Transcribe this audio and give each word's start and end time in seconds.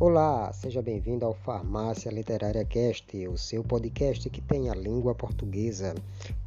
Olá, 0.00 0.52
seja 0.52 0.82
bem-vindo 0.82 1.24
ao 1.24 1.32
Farmácia 1.32 2.10
Literária 2.10 2.64
Cast, 2.64 3.16
o 3.28 3.38
seu 3.38 3.62
podcast 3.62 4.28
que 4.28 4.40
tem 4.40 4.68
a 4.68 4.74
língua 4.74 5.14
portuguesa 5.14 5.94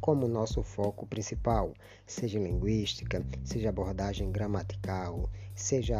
como 0.02 0.28
nosso 0.28 0.62
foco 0.62 1.06
principal, 1.06 1.72
seja 2.06 2.38
linguística, 2.38 3.24
seja 3.42 3.70
abordagem 3.70 4.30
gramatical, 4.30 5.30
seja 5.54 5.96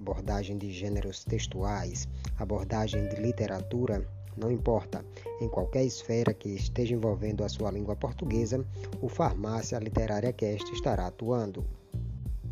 abordagem 0.00 0.58
de 0.58 0.72
gêneros 0.72 1.22
textuais, 1.22 2.08
abordagem 2.36 3.08
de 3.08 3.20
literatura, 3.22 4.04
não 4.36 4.50
importa. 4.50 5.04
Em 5.40 5.48
qualquer 5.48 5.84
esfera 5.84 6.34
que 6.34 6.48
esteja 6.48 6.92
envolvendo 6.92 7.44
a 7.44 7.48
sua 7.48 7.70
língua 7.70 7.94
portuguesa, 7.94 8.66
o 9.00 9.08
Farmácia 9.08 9.78
Literária 9.78 10.32
Cast 10.32 10.68
estará 10.72 11.06
atuando. 11.06 11.64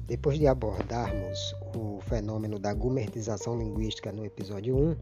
Depois 0.09 0.39
de 0.39 0.47
abordarmos 0.47 1.55
o 1.77 2.01
fenômeno 2.01 2.59
da 2.59 2.73
gumertização 2.73 3.59
linguística 3.59 4.11
no 4.11 4.25
episódio 4.25 4.75
1 4.75 4.97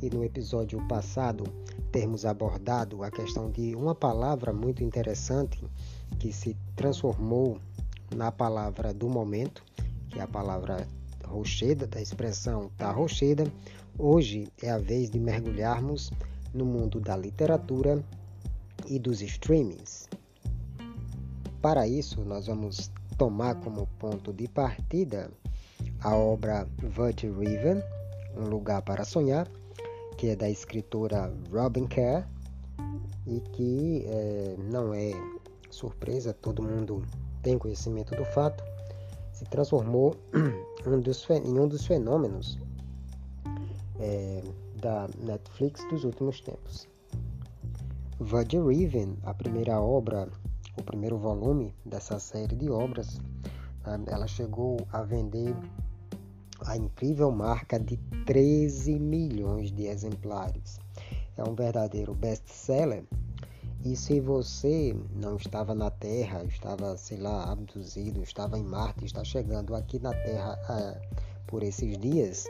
e 0.00 0.08
no 0.08 0.22
episódio 0.22 0.80
passado 0.86 1.42
termos 1.90 2.24
abordado 2.24 3.02
a 3.02 3.10
questão 3.10 3.50
de 3.50 3.74
uma 3.74 3.92
palavra 3.92 4.52
muito 4.52 4.84
interessante 4.84 5.64
que 6.20 6.32
se 6.32 6.56
transformou 6.76 7.58
na 8.14 8.30
palavra 8.30 8.94
do 8.94 9.08
momento, 9.08 9.64
que 10.10 10.20
é 10.20 10.22
a 10.22 10.28
palavra 10.28 10.86
rocheda, 11.24 11.84
da 11.84 12.00
expressão 12.00 12.70
tá 12.78 12.92
rocheda, 12.92 13.52
hoje 13.98 14.46
é 14.62 14.70
a 14.70 14.78
vez 14.78 15.10
de 15.10 15.18
mergulharmos 15.18 16.12
no 16.54 16.64
mundo 16.64 17.00
da 17.00 17.16
literatura 17.16 18.00
e 18.86 18.96
dos 18.96 19.22
streamings. 19.22 20.08
Para 21.60 21.88
isso, 21.88 22.20
nós 22.20 22.46
vamos 22.46 22.92
tomar 23.16 23.54
como 23.56 23.86
ponto 23.98 24.32
de 24.32 24.48
partida 24.48 25.30
a 26.00 26.14
obra 26.14 26.66
Virgin 26.78 27.32
River, 27.32 27.84
Um 28.36 28.48
Lugar 28.48 28.82
para 28.82 29.04
Sonhar, 29.04 29.48
que 30.16 30.28
é 30.28 30.36
da 30.36 30.48
escritora 30.48 31.32
Robin 31.50 31.86
Kerr 31.86 32.26
e 33.26 33.40
que 33.40 34.04
é, 34.06 34.56
não 34.58 34.94
é 34.94 35.10
surpresa, 35.70 36.32
todo 36.32 36.62
mundo 36.62 37.02
tem 37.42 37.58
conhecimento 37.58 38.14
do 38.14 38.24
fato, 38.24 38.62
se 39.32 39.44
transformou 39.46 40.14
um 40.86 41.00
dos, 41.00 41.28
em 41.30 41.58
um 41.58 41.68
dos 41.68 41.86
fenômenos 41.86 42.58
é, 43.98 44.42
da 44.80 45.08
Netflix 45.18 45.86
dos 45.88 46.04
últimos 46.04 46.40
tempos. 46.40 46.88
Virgin 48.20 48.66
River, 48.66 49.08
a 49.24 49.34
primeira 49.34 49.80
obra 49.80 50.28
o 50.78 50.82
primeiro 50.82 51.18
volume 51.18 51.74
dessa 51.84 52.18
série 52.18 52.54
de 52.54 52.70
obras, 52.70 53.18
né, 53.84 54.04
ela 54.06 54.26
chegou 54.26 54.78
a 54.92 55.02
vender 55.02 55.54
a 56.64 56.76
incrível 56.76 57.30
marca 57.30 57.78
de 57.78 57.96
13 58.24 58.98
milhões 58.98 59.70
de 59.70 59.86
exemplares. 59.86 60.78
É 61.36 61.44
um 61.44 61.54
verdadeiro 61.54 62.14
best-seller. 62.14 63.04
E 63.84 63.94
se 63.94 64.20
você 64.20 64.96
não 65.14 65.36
estava 65.36 65.74
na 65.74 65.90
Terra, 65.90 66.42
estava, 66.44 66.96
sei 66.96 67.18
lá, 67.18 67.52
abduzido, 67.52 68.22
estava 68.22 68.58
em 68.58 68.64
Marte, 68.64 69.04
está 69.04 69.22
chegando 69.22 69.74
aqui 69.74 69.98
na 69.98 70.12
Terra 70.12 70.58
ah, 70.68 71.00
por 71.46 71.62
esses 71.62 71.96
dias 71.98 72.46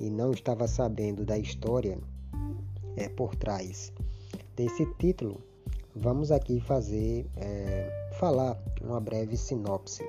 e 0.00 0.10
não 0.10 0.32
estava 0.32 0.66
sabendo 0.66 1.24
da 1.24 1.38
história 1.38 1.98
é, 2.96 3.08
por 3.08 3.36
trás 3.36 3.92
desse 4.56 4.86
título, 4.96 5.40
vamos 5.94 6.32
aqui 6.32 6.60
fazer, 6.60 7.30
é, 7.36 8.08
falar 8.18 8.58
uma 8.80 9.00
breve 9.00 9.36
sinopse. 9.36 10.04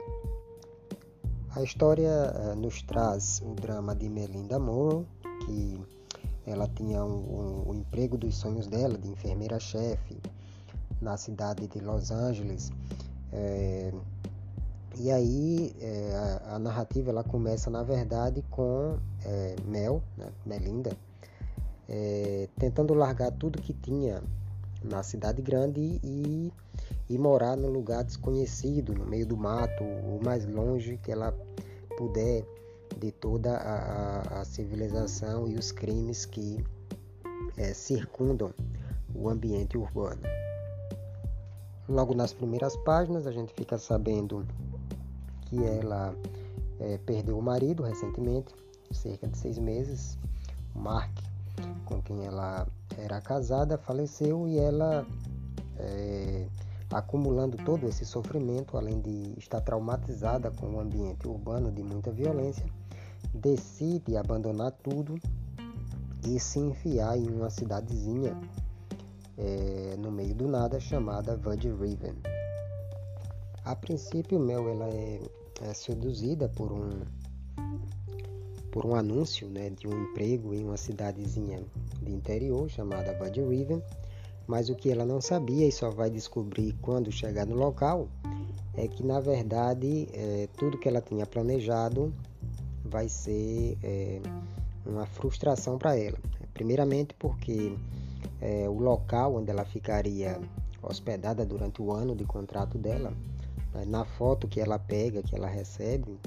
A 1.51 1.61
história 1.61 2.09
é, 2.09 2.55
nos 2.55 2.81
traz 2.81 3.41
o 3.45 3.53
drama 3.53 3.95
de 3.95 4.09
Melinda 4.09 4.59
Moore, 4.59 5.05
que 5.45 5.79
ela 6.45 6.67
tinha 6.67 7.03
o 7.03 7.07
um, 7.07 7.69
um, 7.69 7.71
um 7.71 7.73
emprego 7.75 8.17
dos 8.17 8.35
sonhos 8.35 8.67
dela, 8.67 8.97
de 8.97 9.07
enfermeira-chefe, 9.07 10.17
na 11.01 11.17
cidade 11.17 11.67
de 11.67 11.79
Los 11.79 12.11
Angeles. 12.11 12.71
É, 13.31 13.93
e 14.97 15.11
aí 15.11 15.75
é, 15.79 16.41
a, 16.45 16.55
a, 16.55 16.59
narrativa 16.59 17.11
ela 17.11 17.23
começa 17.23 17.69
na 17.69 17.83
verdade 17.83 18.41
com 18.49 18.97
é, 19.25 19.55
Mel, 19.65 20.01
né, 20.17 20.27
Melinda, 20.45 20.95
é, 21.87 22.47
tentando 22.57 22.93
largar 22.93 23.31
tudo 23.31 23.61
que 23.61 23.73
tinha 23.73 24.23
na 24.85 25.03
cidade 25.03 25.41
grande 25.41 25.99
e, 26.03 26.51
e 27.09 27.17
morar 27.17 27.55
num 27.55 27.69
lugar 27.69 28.03
desconhecido, 28.03 28.93
no 28.93 29.05
meio 29.05 29.25
do 29.25 29.37
mato, 29.37 29.83
o 29.83 30.19
mais 30.23 30.45
longe 30.45 30.97
que 30.97 31.11
ela 31.11 31.31
puder 31.97 32.45
de 32.97 33.11
toda 33.11 33.57
a, 33.57 34.41
a, 34.41 34.45
civilização 34.45 35.47
e 35.47 35.55
os 35.55 35.71
crimes 35.71 36.25
que 36.25 36.63
é, 37.57 37.73
circundam 37.73 38.53
o 39.13 39.29
ambiente 39.29 39.77
urbano. 39.77 40.21
Logo 41.87 42.13
nas 42.13 42.33
primeiras 42.33 42.75
páginas 42.77 43.27
a 43.27 43.31
gente 43.31 43.53
fica 43.53 43.77
sabendo 43.77 44.45
que 45.41 45.63
ela 45.63 46.15
é, 46.79 46.97
perdeu 46.99 47.37
o 47.37 47.41
marido 47.41 47.83
recentemente, 47.83 48.53
cerca 48.91 49.27
de 49.27 49.37
seis 49.37 49.57
meses, 49.59 50.17
Mark, 50.73 51.11
com 51.85 52.01
quem 52.01 52.25
ela 52.25 52.67
era 52.97 53.21
casada, 53.21 53.77
faleceu 53.77 54.47
e 54.47 54.57
ela, 54.57 55.05
é, 55.77 56.47
acumulando 56.91 57.57
todo 57.57 57.87
esse 57.87 58.05
sofrimento, 58.05 58.77
além 58.77 59.01
de 59.01 59.33
estar 59.37 59.61
traumatizada 59.61 60.51
com 60.51 60.75
o 60.75 60.79
ambiente 60.79 61.27
urbano 61.27 61.71
de 61.71 61.83
muita 61.83 62.11
violência, 62.11 62.65
decide 63.33 64.15
abandonar 64.15 64.71
tudo 64.71 65.15
e 66.27 66.39
se 66.39 66.59
enfiar 66.59 67.17
em 67.17 67.29
uma 67.29 67.49
cidadezinha 67.49 68.35
é, 69.37 69.95
no 69.97 70.11
meio 70.11 70.33
do 70.33 70.47
nada 70.47 70.79
chamada 70.79 71.35
Virgin 71.35 71.75
River. 71.75 72.15
A 73.63 73.75
princípio, 73.75 74.39
Mel 74.39 74.69
ela 74.69 74.87
é, 74.87 75.21
é 75.61 75.73
seduzida 75.73 76.47
por 76.49 76.71
um 76.71 76.89
por 78.71 78.85
um 78.85 78.93
anúncio 78.93 79.47
né, 79.47 79.69
de 79.69 79.87
um 79.87 80.03
emprego 80.03 80.53
em 80.53 80.65
uma 80.65 80.75
cidadezinha 80.75 81.63
de 82.05 82.13
interior 82.13 82.69
chamada 82.69 83.13
Bud 83.13 83.41
River, 83.41 83.81
mas 84.47 84.69
o 84.69 84.75
que 84.75 84.91
ela 84.91 85.05
não 85.05 85.19
sabia 85.19 85.67
e 85.67 85.71
só 85.71 85.89
vai 85.89 86.09
descobrir 86.09 86.73
quando 86.81 87.11
chegar 87.11 87.45
no 87.45 87.55
local 87.55 88.07
é 88.75 88.87
que 88.87 89.03
na 89.03 89.19
verdade 89.19 90.07
é, 90.13 90.47
tudo 90.55 90.77
que 90.77 90.87
ela 90.87 91.01
tinha 91.01 91.25
planejado 91.25 92.13
vai 92.83 93.09
ser 93.09 93.77
é, 93.83 94.21
uma 94.85 95.05
frustração 95.05 95.77
para 95.77 95.97
ela. 95.97 96.17
Primeiramente 96.53 97.13
porque 97.15 97.75
é, 98.39 98.69
o 98.69 98.79
local 98.79 99.35
onde 99.35 99.49
ela 99.49 99.65
ficaria 99.65 100.39
hospedada 100.81 101.45
durante 101.45 101.81
o 101.81 101.91
ano 101.91 102.15
de 102.15 102.23
contrato 102.25 102.77
dela, 102.77 103.11
né, 103.73 103.83
na 103.85 104.05
foto 104.05 104.47
que 104.47 104.61
ela 104.61 104.77
pega, 104.77 105.23
que 105.23 105.35
ela 105.35 105.47
recebe, 105.47 106.19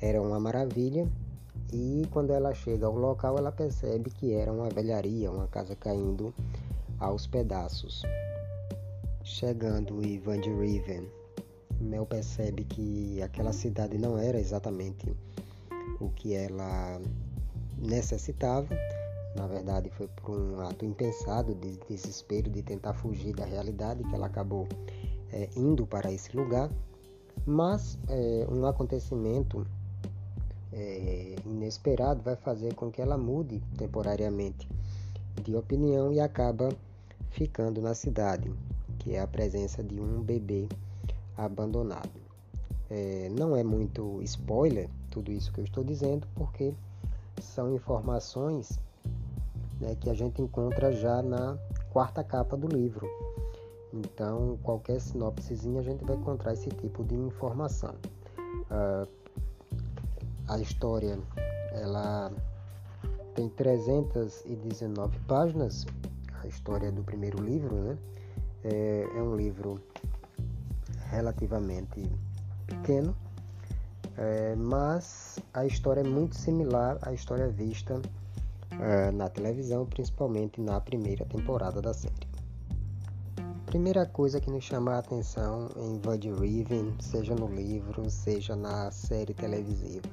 era 0.00 0.22
uma 0.22 0.38
maravilha 0.38 1.08
e 1.72 2.06
quando 2.10 2.32
ela 2.32 2.54
chega 2.54 2.86
ao 2.86 2.94
local, 2.94 3.36
ela 3.36 3.52
percebe 3.52 4.10
que 4.10 4.32
era 4.32 4.52
uma 4.52 4.68
velharia, 4.68 5.30
uma 5.30 5.46
casa 5.46 5.76
caindo 5.76 6.32
aos 6.98 7.26
pedaços. 7.26 8.02
Chegando 9.22 10.02
em 10.02 10.18
Van 10.18 10.40
de 10.40 10.50
Riven, 10.50 11.06
Mel 11.80 12.06
percebe 12.06 12.64
que 12.64 13.20
aquela 13.22 13.52
cidade 13.52 13.98
não 13.98 14.18
era 14.18 14.38
exatamente 14.38 15.14
o 16.00 16.08
que 16.10 16.34
ela 16.34 17.00
necessitava. 17.76 18.68
Na 19.36 19.46
verdade, 19.46 19.90
foi 19.90 20.08
por 20.22 20.38
um 20.38 20.60
ato 20.60 20.84
impensado 20.84 21.54
de 21.54 21.78
desespero 21.88 22.50
de 22.50 22.62
tentar 22.62 22.94
fugir 22.94 23.34
da 23.34 23.44
realidade 23.44 24.02
que 24.04 24.14
ela 24.14 24.26
acabou 24.26 24.66
é, 25.30 25.48
indo 25.54 25.86
para 25.86 26.10
esse 26.10 26.34
lugar. 26.34 26.70
Mas 27.46 27.98
é, 28.08 28.46
um 28.50 28.66
acontecimento 28.66 29.66
é, 30.72 31.36
inesperado 31.44 32.22
vai 32.22 32.36
fazer 32.36 32.74
com 32.74 32.90
que 32.90 33.00
ela 33.00 33.16
mude 33.16 33.60
temporariamente 33.76 34.68
de 35.42 35.56
opinião 35.56 36.12
e 36.12 36.20
acaba 36.20 36.68
ficando 37.30 37.80
na 37.80 37.94
cidade, 37.94 38.52
que 38.98 39.14
é 39.14 39.20
a 39.20 39.26
presença 39.26 39.82
de 39.82 40.00
um 40.00 40.22
bebê 40.22 40.68
abandonado. 41.36 42.10
É, 42.90 43.28
não 43.30 43.54
é 43.54 43.62
muito 43.62 44.20
spoiler 44.22 44.88
tudo 45.10 45.30
isso 45.30 45.52
que 45.52 45.60
eu 45.60 45.64
estou 45.64 45.84
dizendo, 45.84 46.26
porque 46.34 46.74
são 47.40 47.74
informações 47.74 48.78
né, 49.80 49.94
que 50.00 50.10
a 50.10 50.14
gente 50.14 50.42
encontra 50.42 50.92
já 50.92 51.22
na 51.22 51.56
quarta 51.90 52.24
capa 52.24 52.56
do 52.56 52.66
livro. 52.66 53.08
Então, 53.92 54.58
qualquer 54.62 55.00
sinopsezinha 55.00 55.80
a 55.80 55.84
gente 55.84 56.04
vai 56.04 56.16
encontrar 56.16 56.52
esse 56.52 56.68
tipo 56.70 57.04
de 57.04 57.14
informação. 57.14 57.94
Uh, 58.70 59.06
a 60.48 60.58
história 60.58 61.18
ela 61.72 62.32
tem 63.34 63.48
319 63.48 65.18
páginas, 65.20 65.86
a 66.42 66.46
história 66.46 66.90
do 66.90 67.02
primeiro 67.02 67.42
livro, 67.42 67.74
né? 67.76 67.98
É, 68.64 69.06
é 69.16 69.22
um 69.22 69.36
livro 69.36 69.80
relativamente 71.10 72.10
pequeno, 72.66 73.14
é, 74.16 74.56
mas 74.56 75.38
a 75.54 75.64
história 75.64 76.00
é 76.00 76.04
muito 76.04 76.34
similar 76.34 76.98
à 77.02 77.12
história 77.12 77.48
vista 77.48 77.94
uh, 78.78 79.12
na 79.12 79.28
televisão, 79.28 79.86
principalmente 79.86 80.60
na 80.60 80.80
primeira 80.80 81.24
temporada 81.24 81.80
da 81.80 81.94
série. 81.94 82.28
Primeira 83.66 84.06
coisa 84.06 84.40
que 84.40 84.50
nos 84.50 84.64
chama 84.64 84.94
a 84.94 84.98
atenção 84.98 85.68
em 85.76 85.98
Bud 85.98 86.32
Riven, 86.32 86.94
seja 87.00 87.34
no 87.34 87.46
livro, 87.46 88.08
seja 88.10 88.56
na 88.56 88.90
série 88.90 89.34
televisiva, 89.34 90.08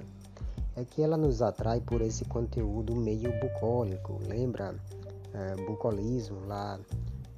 é 0.76 0.84
que 0.84 1.02
ela 1.02 1.16
nos 1.16 1.42
atrai 1.42 1.80
por 1.80 2.02
esse 2.02 2.26
conteúdo 2.26 2.96
meio 2.96 3.32
bucólico, 3.40 4.20
lembra 4.28 4.76
é, 5.34 5.56
bucolismo 5.66 6.46
lá 6.46 6.80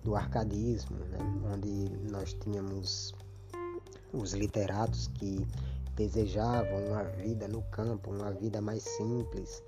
do 0.03 0.15
arcadismo, 0.15 0.97
né? 0.97 1.19
onde 1.53 1.89
nós 2.09 2.33
tínhamos 2.33 3.13
os 4.11 4.33
literatos 4.33 5.07
que 5.07 5.45
desejavam 5.95 6.85
uma 6.87 7.03
vida 7.03 7.47
no 7.47 7.61
campo, 7.63 8.11
uma 8.11 8.31
vida 8.31 8.59
mais 8.59 8.83
simples. 8.83 9.61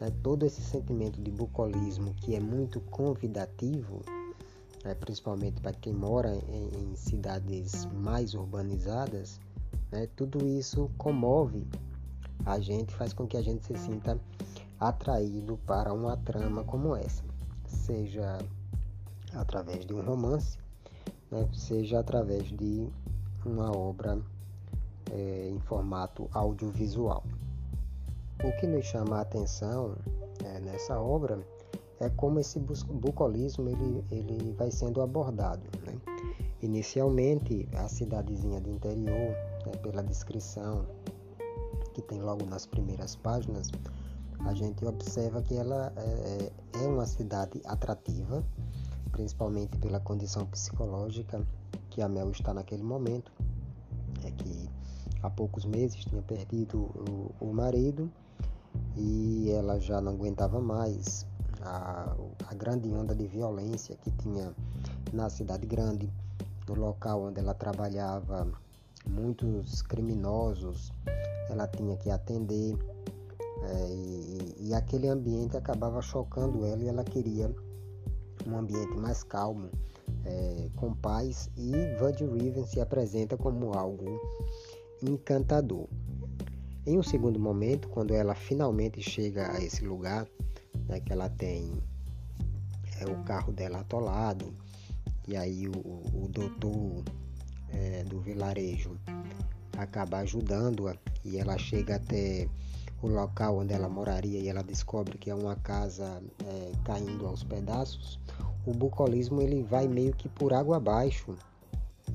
Né? 0.00 0.12
Todo 0.22 0.44
esse 0.44 0.60
sentimento 0.60 1.20
de 1.22 1.30
bucolismo 1.30 2.14
que 2.14 2.34
é 2.34 2.40
muito 2.40 2.80
convidativo, 2.80 4.02
né? 4.84 4.94
principalmente 4.94 5.62
para 5.62 5.72
quem 5.72 5.94
mora 5.94 6.34
em, 6.34 6.90
em 6.92 6.96
cidades 6.96 7.86
mais 7.86 8.34
urbanizadas, 8.34 9.40
né? 9.90 10.08
tudo 10.14 10.46
isso 10.46 10.90
comove 10.98 11.66
a 12.44 12.58
gente, 12.60 12.94
faz 12.94 13.12
com 13.12 13.26
que 13.26 13.36
a 13.36 13.42
gente 13.42 13.64
se 13.64 13.76
sinta 13.76 14.18
atraído 14.78 15.58
para 15.66 15.92
uma 15.92 16.16
trama 16.16 16.64
como 16.64 16.94
essa, 16.94 17.22
seja 17.66 18.38
através 19.32 19.86
de 19.86 19.94
um 19.94 20.02
romance, 20.02 20.58
né, 21.30 21.48
seja 21.52 22.00
através 22.00 22.44
de 22.48 22.88
uma 23.44 23.76
obra 23.76 24.20
é, 25.10 25.50
em 25.50 25.60
formato 25.60 26.28
audiovisual. 26.32 27.24
O 28.42 28.52
que 28.60 28.66
nos 28.66 28.84
chama 28.84 29.18
a 29.18 29.20
atenção 29.20 29.96
é, 30.44 30.60
nessa 30.60 31.00
obra 31.00 31.38
é 32.00 32.10
como 32.10 32.40
esse 32.40 32.58
bucolismo 32.58 33.68
ele, 33.68 34.04
ele 34.10 34.52
vai 34.52 34.70
sendo 34.70 35.00
abordado. 35.00 35.62
Né? 35.86 35.94
Inicialmente, 36.60 37.68
a 37.74 37.88
cidadezinha 37.88 38.60
de 38.60 38.70
interior, 38.70 39.36
né, 39.66 39.72
pela 39.82 40.02
descrição 40.02 40.86
que 41.94 42.02
tem 42.02 42.20
logo 42.20 42.44
nas 42.44 42.66
primeiras 42.66 43.16
páginas, 43.16 43.70
a 44.40 44.52
gente 44.52 44.84
observa 44.84 45.40
que 45.40 45.54
ela 45.54 45.92
é, 45.96 46.50
é, 46.74 46.84
é 46.84 46.88
uma 46.88 47.06
cidade 47.06 47.62
atrativa, 47.64 48.44
principalmente 49.12 49.78
pela 49.78 50.00
condição 50.00 50.44
psicológica 50.46 51.40
que 51.88 52.02
a 52.02 52.08
Mel 52.08 52.30
está 52.30 52.52
naquele 52.52 52.82
momento, 52.82 53.32
é 54.24 54.30
que 54.32 54.68
há 55.22 55.30
poucos 55.30 55.64
meses 55.64 56.04
tinha 56.04 56.20
perdido 56.22 56.78
o, 56.80 57.32
o 57.40 57.52
marido 57.54 58.10
e 58.96 59.50
ela 59.50 59.78
já 59.78 60.00
não 60.00 60.12
aguentava 60.12 60.60
mais 60.60 61.26
a, 61.62 62.14
a 62.48 62.54
grande 62.54 62.92
onda 62.92 63.14
de 63.14 63.26
violência 63.26 63.96
que 63.96 64.10
tinha 64.10 64.52
na 65.12 65.30
cidade 65.30 65.66
grande, 65.66 66.10
no 66.68 66.74
local 66.74 67.22
onde 67.22 67.38
ela 67.40 67.54
trabalhava, 67.54 68.52
muitos 69.06 69.82
criminosos 69.82 70.92
ela 71.50 71.66
tinha 71.68 71.96
que 71.96 72.10
atender 72.10 72.76
é, 73.62 73.88
e, 73.88 74.68
e, 74.68 74.74
aquele 74.74 75.08
ambiente 75.08 75.56
acabava 75.56 76.02
chocando 76.02 76.64
ela 76.66 76.82
e 76.82 76.88
ela 76.88 77.04
queria 77.04 77.54
um 78.46 78.58
ambiente 78.58 78.94
mais 78.98 79.22
calmo, 79.22 79.70
é, 80.24 80.68
com 80.76 80.92
paz 80.94 81.48
e 81.56 81.72
Bud 81.98 82.24
Riven 82.24 82.66
se 82.66 82.80
apresenta 82.80 83.36
como 83.36 83.72
algo 83.72 84.20
encantador. 85.02 85.86
Em 86.86 86.98
um 86.98 87.02
segundo 87.02 87.40
momento, 87.40 87.88
quando 87.88 88.12
ela 88.12 88.34
finalmente 88.34 89.00
chega 89.00 89.50
a 89.50 89.62
esse 89.62 89.82
lugar, 89.84 90.26
né, 90.86 91.00
que 91.00 91.12
ela 91.12 91.30
tem 91.30 91.72
é, 93.00 93.06
o 93.06 93.24
carro 93.24 93.52
dela 93.52 93.80
atolado, 93.80 94.52
e 95.26 95.36
aí 95.36 95.66
o, 95.66 95.72
o 95.72 96.28
doutor 96.28 97.02
é, 97.74 98.04
do 98.04 98.20
vilarejo 98.20 98.96
acaba 99.76 100.18
ajudando-a 100.18 100.96
e 101.24 101.38
ela 101.38 101.58
chega 101.58 101.96
até 101.96 102.48
o 103.02 103.08
local 103.08 103.58
onde 103.58 103.74
ela 103.74 103.88
moraria 103.88 104.38
e 104.38 104.48
ela 104.48 104.62
descobre 104.62 105.18
que 105.18 105.30
é 105.30 105.34
uma 105.34 105.56
casa 105.56 106.22
é, 106.46 106.72
caindo 106.84 107.26
aos 107.26 107.44
pedaços, 107.44 108.18
o 108.66 108.72
bucolismo 108.72 109.42
ele 109.42 109.62
vai 109.62 109.86
meio 109.86 110.14
que 110.14 110.28
por 110.28 110.54
água 110.54 110.76
abaixo 110.76 111.36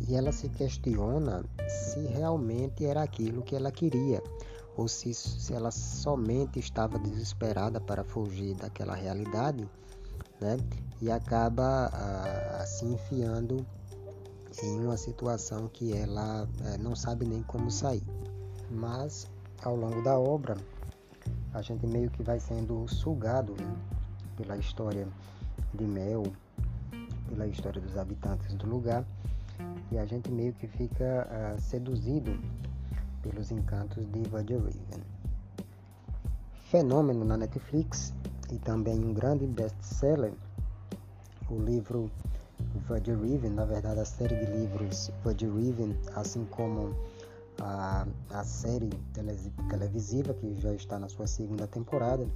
e 0.07 0.15
ela 0.15 0.31
se 0.31 0.49
questiona 0.49 1.43
se 1.67 1.99
realmente 2.07 2.85
era 2.85 3.03
aquilo 3.03 3.41
que 3.41 3.55
ela 3.55 3.71
queria 3.71 4.23
ou 4.75 4.87
se, 4.87 5.13
se 5.13 5.53
ela 5.53 5.71
somente 5.71 6.57
estava 6.57 6.97
desesperada 6.97 7.81
para 7.81 8.03
fugir 8.03 8.55
daquela 8.55 8.95
realidade, 8.95 9.69
né? 10.39 10.57
E 11.01 11.11
acaba 11.11 11.89
ah, 11.91 12.65
se 12.65 12.85
enfiando 12.85 13.65
em 14.65 14.79
uma 14.85 14.97
situação 14.97 15.67
que 15.67 15.93
ela 15.93 16.47
é, 16.65 16.77
não 16.77 16.95
sabe 16.95 17.25
nem 17.25 17.41
como 17.43 17.69
sair. 17.71 18.03
Mas 18.69 19.27
ao 19.63 19.75
longo 19.75 20.01
da 20.03 20.17
obra, 20.17 20.57
a 21.53 21.61
gente 21.61 21.85
meio 21.87 22.09
que 22.09 22.23
vai 22.23 22.39
sendo 22.39 22.87
sugado 22.87 23.53
né, 23.53 23.75
pela 24.37 24.57
história 24.57 25.07
de 25.73 25.83
Mel, 25.85 26.23
pela 27.27 27.47
história 27.47 27.81
dos 27.81 27.97
habitantes 27.97 28.53
do 28.55 28.67
lugar, 28.67 29.05
e 29.91 29.97
a 29.97 30.05
gente 30.05 30.31
meio 30.31 30.53
que 30.53 30.67
fica 30.67 31.27
uh, 31.27 31.59
seduzido 31.59 32.39
pelos 33.21 33.51
encantos 33.51 34.05
de 34.11 34.21
Bud 34.29 34.53
Raven. 34.53 35.03
Fenômeno 36.69 37.25
na 37.25 37.35
Netflix 37.35 38.13
e 38.51 38.57
também 38.59 39.03
um 39.03 39.13
grande 39.13 39.45
best-seller, 39.47 40.33
o 41.49 41.59
livro 41.59 42.09
Bud 42.89 43.07
Raven, 43.11 43.51
na 43.51 43.65
verdade 43.65 43.99
a 43.99 44.05
série 44.05 44.35
de 44.35 44.51
livros 44.51 45.11
Bud 45.23 45.45
Raven, 45.45 45.95
assim 46.15 46.43
como 46.45 46.95
a, 47.61 48.07
a 48.31 48.43
série 48.43 48.89
televisiva 49.69 50.33
que 50.33 50.59
já 50.59 50.73
está 50.73 50.97
na 50.97 51.07
sua 51.07 51.27
segunda 51.27 51.67
temporada 51.67 52.27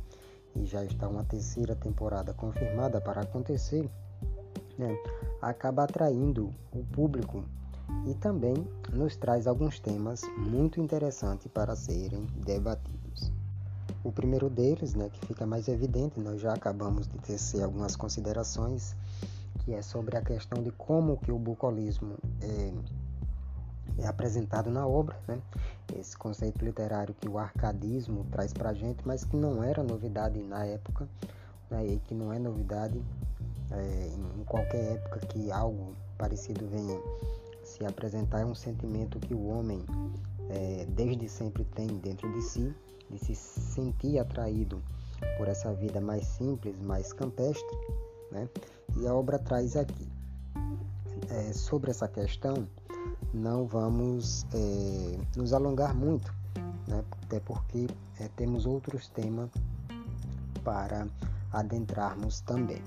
e 0.55 0.63
já 0.63 0.85
está 0.85 1.07
uma 1.07 1.23
terceira 1.23 1.75
temporada 1.75 2.35
confirmada 2.35 3.01
para 3.01 3.21
acontecer, 3.21 3.89
né, 4.77 4.95
acaba 5.41 5.85
atraindo 5.85 6.53
o 6.71 6.83
público 6.85 7.43
e 8.05 8.13
também 8.13 8.53
nos 8.91 9.15
traz 9.15 9.47
alguns 9.47 9.79
temas 9.79 10.21
muito 10.37 10.79
interessantes 10.79 11.47
para 11.47 11.75
serem 11.75 12.27
debatidos. 12.45 13.31
O 14.03 14.11
primeiro 14.11 14.51
deles, 14.51 14.93
né, 14.93 15.09
que 15.11 15.25
fica 15.25 15.47
mais 15.47 15.67
evidente, 15.67 16.19
nós 16.19 16.39
já 16.39 16.53
acabamos 16.53 17.07
de 17.07 17.17
tecer 17.17 17.63
algumas 17.63 17.95
considerações, 17.95 18.95
que 19.63 19.73
é 19.73 19.81
sobre 19.81 20.17
a 20.17 20.21
questão 20.21 20.61
de 20.61 20.71
como 20.71 21.17
que 21.17 21.31
o 21.31 21.39
bucolismo 21.39 22.17
é, 22.41 22.73
é 23.99 24.07
apresentado 24.07 24.69
na 24.69 24.85
obra, 24.85 25.17
né? 25.27 25.41
esse 25.97 26.17
conceito 26.17 26.63
literário 26.63 27.13
que 27.13 27.27
o 27.27 27.37
arcadismo 27.37 28.25
traz 28.31 28.53
para 28.53 28.73
gente, 28.73 29.05
mas 29.05 29.23
que 29.23 29.35
não 29.35 29.63
era 29.63 29.83
novidade 29.83 30.39
na 30.39 30.65
época, 30.65 31.07
né? 31.69 31.85
e 31.85 31.99
que 31.99 32.13
não 32.13 32.33
é 32.33 32.39
novidade 32.39 33.01
é, 33.71 34.11
em 34.39 34.43
qualquer 34.43 34.93
época 34.93 35.19
que 35.27 35.51
algo 35.51 35.95
parecido 36.17 36.67
venha 36.67 36.99
se 37.63 37.85
apresentar, 37.85 38.41
é 38.41 38.45
um 38.45 38.55
sentimento 38.55 39.19
que 39.19 39.33
o 39.33 39.47
homem 39.47 39.83
é, 40.49 40.85
desde 40.89 41.27
sempre 41.29 41.63
tem 41.63 41.87
dentro 41.87 42.31
de 42.33 42.41
si, 42.41 42.73
de 43.09 43.17
se 43.17 43.35
sentir 43.35 44.19
atraído 44.19 44.81
por 45.37 45.47
essa 45.47 45.73
vida 45.73 46.01
mais 46.01 46.25
simples, 46.25 46.79
mais 46.79 47.13
campestre, 47.13 47.77
né? 48.31 48.49
E 48.97 49.07
a 49.07 49.13
obra 49.13 49.39
traz 49.39 49.75
aqui. 49.75 50.07
É, 51.29 51.53
sobre 51.53 51.91
essa 51.91 52.07
questão, 52.07 52.67
não 53.33 53.65
vamos 53.65 54.45
é, 54.53 55.19
nos 55.35 55.53
alongar 55.53 55.95
muito, 55.95 56.33
né? 56.87 57.03
até 57.23 57.39
porque 57.39 57.87
é, 58.19 58.27
temos 58.35 58.65
outros 58.65 59.07
temas 59.09 59.49
para 60.63 61.07
adentrarmos 61.51 62.41
também. 62.41 62.81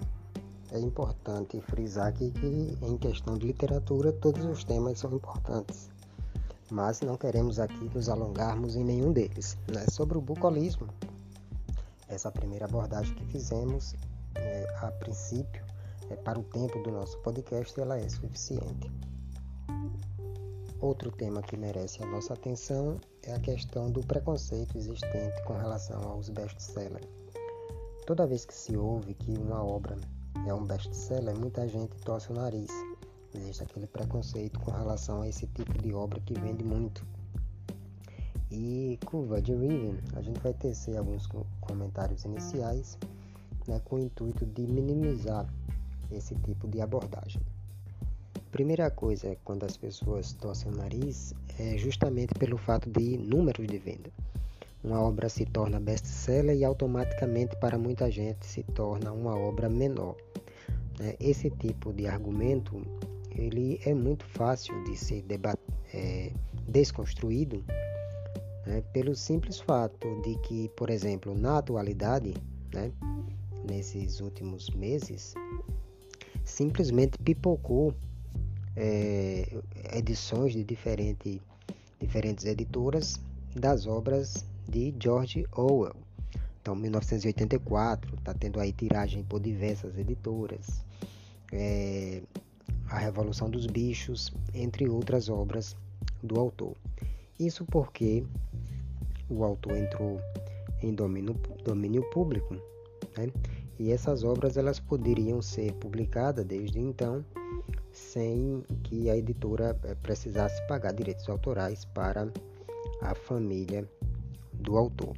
É 0.73 0.79
importante 0.79 1.61
frisar 1.61 2.09
aqui 2.09 2.31
que, 2.31 2.79
em 2.83 2.97
questão 2.97 3.39
de 3.39 3.47
literatura, 3.47 4.13
todos 4.13 4.45
os 4.45 4.65
temas 4.65 4.99
são 4.99 5.13
importantes, 5.13 5.89
mas 6.71 7.01
não 7.01 7.17
queremos 7.17 7.59
aqui 7.59 7.91
nos 7.95 8.09
alongarmos 8.09 8.77
em 8.77 8.85
nenhum 8.85 9.13
deles. 9.13 9.57
Né? 9.73 9.85
Sobre 9.91 10.19
o 10.19 10.21
bucolismo, 10.21 10.89
essa 12.09 12.31
primeira 12.31 12.67
abordagem 12.67 13.15
que 13.15 13.27
fizemos, 13.27 13.95
é, 14.35 14.67
a 14.83 14.91
princípio, 14.93 15.66
para 16.15 16.39
o 16.39 16.45
tempo 16.45 16.79
do 16.83 16.93
nosso 16.93 17.19
podcast, 17.19 17.81
ela 17.81 17.99
é 17.99 18.09
suficiente. 18.09 18.91
Outro 20.81 21.11
tema 21.11 21.43
que 21.43 21.57
merece 21.57 22.03
a 22.03 22.07
nossa 22.07 22.35
atenção 22.35 23.01
é 23.23 23.33
a 23.33 23.41
questão 23.41 23.91
do 23.91 24.01
preconceito 24.07 24.77
existente 24.77 25.43
com 25.45 25.55
relação 25.55 26.01
aos 26.03 26.29
best-sellers. 26.29 27.09
Toda 28.07 28.27
vez 28.27 28.45
que 28.45 28.55
se 28.55 28.77
ouve 28.77 29.15
que 29.15 29.33
uma 29.37 29.65
obra 29.65 29.97
é 30.47 30.55
um 30.55 30.65
best-seller, 30.65 31.37
muita 31.37 31.67
gente 31.67 31.97
torce 32.05 32.31
o 32.31 32.35
nariz. 32.35 32.71
Existe 33.35 33.63
aquele 33.63 33.87
preconceito 33.87 34.61
com 34.61 34.71
relação 34.71 35.23
a 35.23 35.29
esse 35.29 35.47
tipo 35.49 35.73
de 35.83 35.93
obra 35.93 36.21
que 36.21 36.35
vende 36.35 36.63
muito. 36.63 37.05
E 38.51 38.99
curva 39.07 39.43
de 39.43 39.53
Riven, 39.55 39.99
a 40.15 40.23
gente 40.23 40.39
vai 40.41 40.55
tecer 40.55 40.97
alguns 40.97 41.27
comentários 41.61 42.25
iniciais 42.25 42.97
né, 43.67 43.81
com 43.85 43.97
o 43.97 43.99
intuito 43.99 44.47
de 44.47 44.67
minimizar 44.67 45.53
esse 46.11 46.35
tipo 46.37 46.69
de 46.69 46.81
abordagem. 46.81 47.41
Primeira 48.51 48.91
coisa, 48.91 49.37
quando 49.45 49.65
as 49.65 49.77
pessoas 49.77 50.33
torcem 50.33 50.73
o 50.73 50.77
nariz, 50.77 51.35
é 51.59 51.77
justamente 51.77 52.33
pelo 52.35 52.57
fato 52.57 52.89
de 52.91 53.19
números 53.19 53.67
de 53.67 53.79
venda. 53.79 54.11
Uma 54.83 55.01
obra 55.01 55.29
se 55.29 55.45
torna 55.45 55.81
best-seller 55.81 56.57
e 56.57 56.65
automaticamente 56.65 57.57
para 57.57 57.77
muita 57.77 58.11
gente 58.11 58.47
se 58.47 58.63
torna 58.63 59.13
uma 59.13 59.37
obra 59.37 59.69
menor. 59.69 60.17
Né? 60.99 61.17
Esse 61.19 61.51
tipo 61.51 61.93
de 61.93 62.07
argumento 62.07 62.81
ele 63.31 63.81
é 63.85 63.93
muito 63.93 64.25
fácil 64.25 64.83
de 64.85 64.97
ser 64.97 65.25
é, 65.93 66.33
desconstruído 66.69 67.65
né? 68.67 68.83
pelo 68.93 69.15
simples 69.15 69.61
fato 69.61 70.21
de 70.23 70.37
que, 70.39 70.69
por 70.77 70.89
exemplo, 70.89 71.35
na 71.35 71.59
atualidade, 71.59 72.35
né? 72.73 72.93
nesses 73.69 74.21
últimos 74.21 74.71
meses, 74.71 75.35
simplesmente 76.47 77.19
pipocou 77.19 77.93
é, 78.77 79.47
edições 79.93 80.53
de 80.53 80.65
diferente, 80.65 81.43
diferentes 82.01 82.47
editoras 82.47 83.21
das 83.55 83.87
obras 83.87 84.45
de 84.69 84.95
George 84.99 85.45
Orwell. 85.53 85.97
Então, 86.63 86.75
1984 86.75 88.15
está 88.15 88.33
tendo 88.33 88.61
aí 88.61 88.73
tiragem 88.73 89.23
por 89.25 89.41
diversas 89.41 89.99
editoras. 89.99 90.85
É, 91.53 92.23
a 92.89 92.99
Revolução 92.99 93.51
dos 93.51 93.67
Bichos, 93.67 94.33
entre 94.55 94.89
outras 94.89 95.29
obras 95.29 95.77
do 96.23 96.39
autor. 96.39 96.77
Isso 97.39 97.65
porque 97.65 98.25
o 99.29 99.45
autor 99.45 99.77
entrou 99.77 100.21
em 100.83 100.95
domínio, 100.95 101.35
domínio 101.65 102.03
público, 102.11 102.55
né? 103.17 103.31
E 103.79 103.93
essas 103.93 104.25
obras 104.25 104.57
elas 104.57 104.81
poderiam 104.81 105.43
ser 105.43 105.73
publicadas 105.75 106.45
desde 106.45 106.79
então 106.79 107.25
sem 107.93 108.63
que 108.83 109.09
a 109.09 109.17
editora 109.17 109.79
eh, 109.85 109.95
precisasse 109.97 110.61
pagar 110.67 110.93
direitos 110.93 111.29
autorais 111.29 111.85
para 111.87 112.31
a 113.01 113.15
família 113.15 113.89
do 114.53 114.77
autor. 114.77 115.17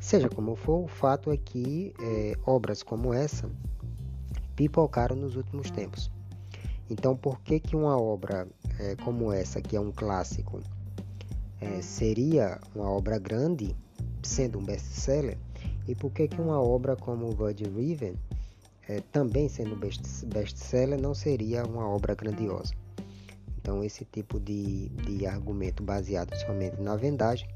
Seja 0.00 0.28
como 0.28 0.56
for, 0.56 0.84
o 0.84 0.88
fato 0.88 1.30
é 1.30 1.36
que 1.36 1.94
é, 2.00 2.34
obras 2.44 2.82
como 2.82 3.12
essa 3.12 3.48
pipocaram 4.56 5.14
nos 5.14 5.36
últimos 5.36 5.70
tempos. 5.70 6.10
Então, 6.90 7.16
por 7.16 7.40
que, 7.40 7.60
que 7.60 7.76
uma 7.76 7.96
obra 7.96 8.48
é, 8.78 8.96
como 8.96 9.32
essa, 9.32 9.60
que 9.60 9.76
é 9.76 9.80
um 9.80 9.92
clássico, 9.92 10.60
é, 11.60 11.80
seria 11.80 12.60
uma 12.74 12.90
obra 12.90 13.18
grande, 13.18 13.76
sendo 14.22 14.58
um 14.58 14.64
best-seller? 14.64 15.38
E 15.86 15.94
por 15.94 16.12
que, 16.12 16.28
que 16.28 16.40
uma 16.40 16.60
obra 16.60 16.96
como 16.96 17.34
Bud 17.34 17.64
Riven, 17.64 18.14
é, 18.88 19.00
também 19.12 19.48
sendo 19.48 19.76
best-seller, 19.76 21.00
não 21.00 21.14
seria 21.14 21.64
uma 21.64 21.88
obra 21.88 22.14
grandiosa? 22.14 22.74
Então, 23.58 23.82
esse 23.82 24.04
tipo 24.04 24.40
de, 24.40 24.88
de 24.88 25.26
argumento 25.26 25.82
baseado 25.82 26.34
somente 26.36 26.80
na 26.80 26.96
vendagem, 26.96 27.48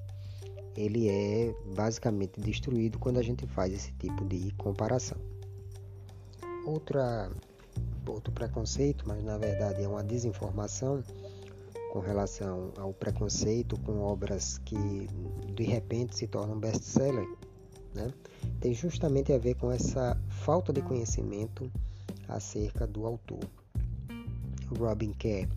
ele 0.76 1.08
é 1.08 1.54
basicamente 1.74 2.40
destruído 2.40 2.98
quando 2.98 3.18
a 3.18 3.22
gente 3.22 3.46
faz 3.46 3.72
esse 3.72 3.92
tipo 3.92 4.24
de 4.24 4.52
comparação. 4.52 5.18
Outra, 6.64 7.30
outro 8.06 8.32
preconceito, 8.32 9.04
mas 9.06 9.22
na 9.24 9.38
verdade 9.38 9.82
é 9.82 9.88
uma 9.88 10.04
desinformação 10.04 11.02
com 11.92 12.00
relação 12.00 12.72
ao 12.76 12.92
preconceito 12.92 13.78
com 13.80 14.00
obras 14.00 14.58
que 14.58 15.08
de 15.54 15.64
repente 15.64 16.16
se 16.16 16.26
tornam 16.26 16.58
best-seller, 16.58 17.26
né? 17.96 18.12
tem 18.60 18.74
justamente 18.74 19.32
a 19.32 19.38
ver 19.38 19.54
com 19.54 19.70
essa 19.70 20.16
falta 20.28 20.72
de 20.72 20.82
conhecimento 20.82 21.70
acerca 22.28 22.86
do 22.86 23.06
autor. 23.06 23.44
Robin 24.78 25.12
Kerr, 25.12 25.48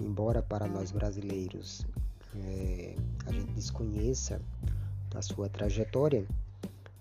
embora 0.00 0.42
para 0.42 0.66
nós 0.66 0.92
brasileiros 0.92 1.84
é, 2.34 2.94
a 3.26 3.32
gente 3.32 3.52
desconheça 3.52 4.40
a 5.14 5.22
sua 5.22 5.48
trajetória, 5.48 6.26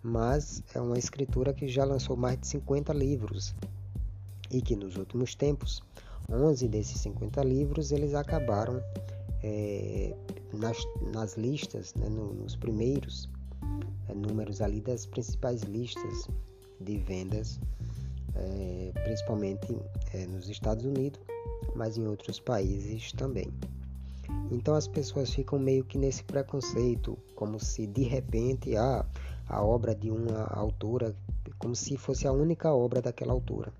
mas 0.01 0.63
é 0.73 0.81
uma 0.81 0.97
escritura 0.97 1.53
que 1.53 1.67
já 1.67 1.83
lançou 1.83 2.15
mais 2.15 2.39
de 2.39 2.47
50 2.47 2.93
livros 2.93 3.55
e 4.51 4.61
que 4.61 4.75
nos 4.75 4.97
últimos 4.97 5.33
tempos, 5.33 5.81
11 6.29 6.67
desses 6.67 6.99
50 7.01 7.43
livros 7.43 7.91
eles 7.91 8.13
acabaram 8.13 8.81
é, 9.41 10.15
nas, 10.53 10.77
nas, 11.11 11.35
listas, 11.35 11.93
né, 11.95 12.07
no, 12.07 12.33
nos 12.33 12.55
primeiros 12.55 13.29
números 14.15 14.61
ali 14.61 14.81
das 14.81 15.05
principais 15.05 15.61
listas 15.63 16.27
de 16.79 16.97
vendas, 16.97 17.59
é, 18.35 18.91
principalmente 19.03 19.77
é, 20.13 20.25
nos 20.27 20.49
Estados 20.49 20.85
Unidos, 20.85 21.19
mas 21.75 21.97
em 21.97 22.07
outros 22.07 22.39
países 22.39 23.11
também. 23.13 23.51
Então 24.51 24.75
as 24.75 24.87
pessoas 24.87 25.33
ficam 25.33 25.59
meio 25.59 25.83
que 25.83 25.97
nesse 25.97 26.23
preconceito, 26.23 27.17
como 27.35 27.59
se 27.59 27.87
de 27.87 28.03
repente 28.03 28.75
a 28.75 29.05
obra 29.49 29.93
de 29.93 30.09
uma 30.09 30.45
autora, 30.45 31.15
como 31.57 31.75
se 31.75 31.97
fosse 31.97 32.27
a 32.27 32.31
única 32.31 32.73
obra 32.73 33.01
daquela 33.01 33.33
autora. 33.33 33.73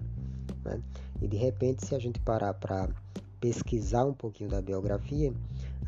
Né? 0.64 0.82
E 1.22 1.28
de 1.28 1.38
repente, 1.38 1.86
se 1.86 1.96
a 1.96 2.00
gente 2.00 2.20
parar 2.20 2.54
para 2.54 2.90
pesquisar 3.40 4.06
um 4.06 4.14
pouquinho 4.14 4.50
da 4.50 4.62
biografia, 4.62 5.34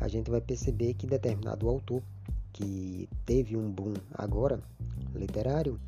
a 0.00 0.08
gente 0.08 0.30
vai 0.30 0.40
perceber 0.40 0.94
que 0.94 1.06
determinado 1.06 1.68
autor 1.68 2.02
que 2.56 3.06
teve 3.26 3.54
um 3.54 3.70
boom 3.70 3.92
agora 4.14 4.58
literário, 5.14 5.78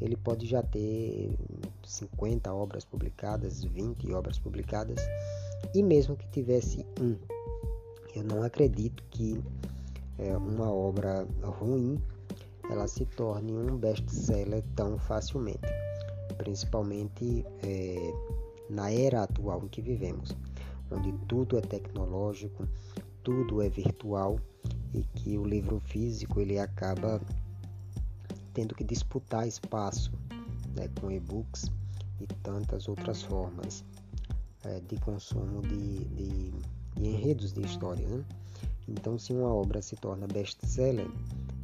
ele 0.00 0.16
pode 0.16 0.46
já 0.46 0.62
ter 0.62 1.36
50 1.84 2.52
obras 2.52 2.84
publicadas, 2.84 3.62
20 3.62 4.10
obras 4.12 4.38
publicadas, 4.38 4.98
e 5.74 5.82
mesmo 5.82 6.16
que 6.16 6.26
tivesse 6.28 6.84
um, 7.00 7.16
eu 8.16 8.24
não 8.24 8.42
acredito 8.42 9.02
que 9.10 9.38
é, 10.18 10.34
uma 10.36 10.72
obra 10.72 11.26
ruim 11.42 12.00
ela 12.70 12.88
se 12.88 13.04
torne 13.04 13.52
um 13.52 13.76
best-seller 13.76 14.64
tão 14.74 14.98
facilmente, 14.98 15.68
principalmente 16.38 17.44
é, 17.62 18.14
na 18.70 18.90
era 18.90 19.24
atual 19.24 19.62
em 19.62 19.68
que 19.68 19.82
vivemos, 19.82 20.34
onde 20.90 21.12
tudo 21.28 21.58
é 21.58 21.60
tecnológico, 21.60 22.66
tudo 23.22 23.60
é 23.60 23.68
virtual 23.68 24.38
e 24.94 25.02
que 25.14 25.36
o 25.36 25.44
livro 25.44 25.80
físico 25.80 26.40
ele 26.40 26.58
acaba 26.58 27.20
tendo 28.52 28.74
que 28.74 28.84
disputar 28.84 29.46
espaço 29.46 30.12
né, 30.74 30.88
com 31.00 31.10
e-books 31.10 31.70
e 32.20 32.26
tantas 32.42 32.88
outras 32.88 33.22
formas 33.22 33.84
é, 34.64 34.80
de 34.80 34.96
consumo 35.00 35.60
de, 35.62 36.04
de, 36.04 36.50
de, 36.96 37.06
enredos 37.06 37.52
de 37.52 37.60
história. 37.62 38.06
Né? 38.06 38.24
Então, 38.88 39.18
se 39.18 39.32
uma 39.32 39.52
obra 39.52 39.82
se 39.82 39.96
torna 39.96 40.26
best-seller, 40.26 41.08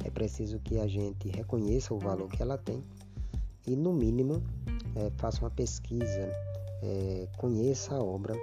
é 0.03 0.09
preciso 0.09 0.59
que 0.59 0.79
a 0.79 0.87
gente 0.87 1.29
reconheça 1.29 1.93
o 1.93 1.99
valor 1.99 2.29
que 2.29 2.41
ela 2.41 2.57
tem 2.57 2.83
e, 3.65 3.75
no 3.75 3.93
mínimo, 3.93 4.43
é, 4.95 5.09
faça 5.17 5.39
uma 5.41 5.51
pesquisa, 5.51 6.31
é, 6.83 7.27
conheça 7.37 7.95
a 7.95 8.03
obra 8.03 8.35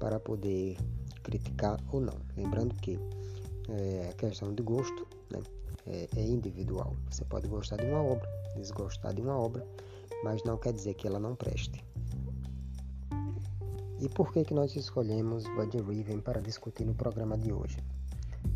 para 0.00 0.18
poder 0.18 0.76
criticar 1.22 1.78
ou 1.92 2.00
não. 2.00 2.16
Lembrando 2.36 2.74
que 2.74 2.98
é, 3.68 4.08
a 4.10 4.12
questão 4.14 4.54
de 4.54 4.62
gosto 4.62 5.06
né, 5.30 5.40
é, 5.86 6.08
é 6.16 6.22
individual. 6.22 6.96
Você 7.10 7.24
pode 7.24 7.48
gostar 7.48 7.76
de 7.76 7.86
uma 7.86 8.02
obra, 8.02 8.28
desgostar 8.56 9.14
de 9.14 9.22
uma 9.22 9.38
obra, 9.38 9.66
mas 10.24 10.42
não 10.44 10.56
quer 10.56 10.72
dizer 10.72 10.94
que 10.94 11.06
ela 11.06 11.18
não 11.18 11.34
preste. 11.34 11.84
E 14.00 14.08
por 14.08 14.32
que, 14.32 14.44
que 14.44 14.52
nós 14.54 14.74
escolhemos 14.74 15.44
Buddy 15.54 15.80
Riven 15.80 16.20
para 16.20 16.40
discutir 16.40 16.84
no 16.84 16.94
programa 16.94 17.38
de 17.38 17.52
hoje? 17.52 17.78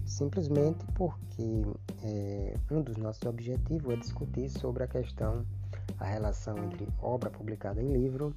simplesmente 0.06 0.84
porque 0.94 1.62
é, 2.02 2.56
um 2.70 2.80
dos 2.80 2.96
nossos 2.96 3.22
objetivos 3.24 3.92
é 3.92 3.96
discutir 3.96 4.48
sobre 4.48 4.84
a 4.84 4.86
questão, 4.86 5.44
a 5.98 6.04
relação 6.04 6.56
entre 6.64 6.88
obra 7.02 7.28
publicada 7.28 7.82
em 7.82 7.92
livro 7.92 8.34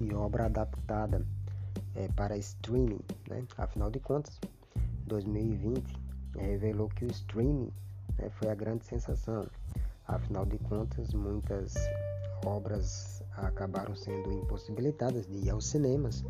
e 0.00 0.12
obra 0.14 0.46
adaptada 0.46 1.26
é, 1.94 2.08
para 2.08 2.36
streaming. 2.36 3.00
Né? 3.28 3.44
Afinal 3.56 3.90
de 3.90 3.98
contas, 3.98 4.38
2020 5.10 5.82
é, 6.36 6.42
revelou 6.42 6.88
que 6.88 7.04
o 7.04 7.10
streaming 7.10 7.72
né, 8.16 8.30
foi 8.30 8.48
a 8.48 8.54
grande 8.54 8.84
sensação. 8.84 9.46
Afinal 10.06 10.46
de 10.46 10.58
contas, 10.58 11.12
muitas 11.12 11.74
obras 12.46 13.22
acabaram 13.32 13.94
sendo 13.94 14.32
impossibilitadas 14.32 15.26
de 15.26 15.46
ir 15.46 15.50
aos 15.50 15.66
cinemas 15.66 16.24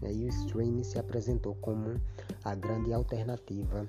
né, 0.00 0.12
e 0.12 0.24
o 0.24 0.28
streaming 0.28 0.84
se 0.84 0.98
apresentou 0.98 1.54
como 1.56 2.00
a 2.44 2.54
grande 2.54 2.92
alternativa 2.92 3.86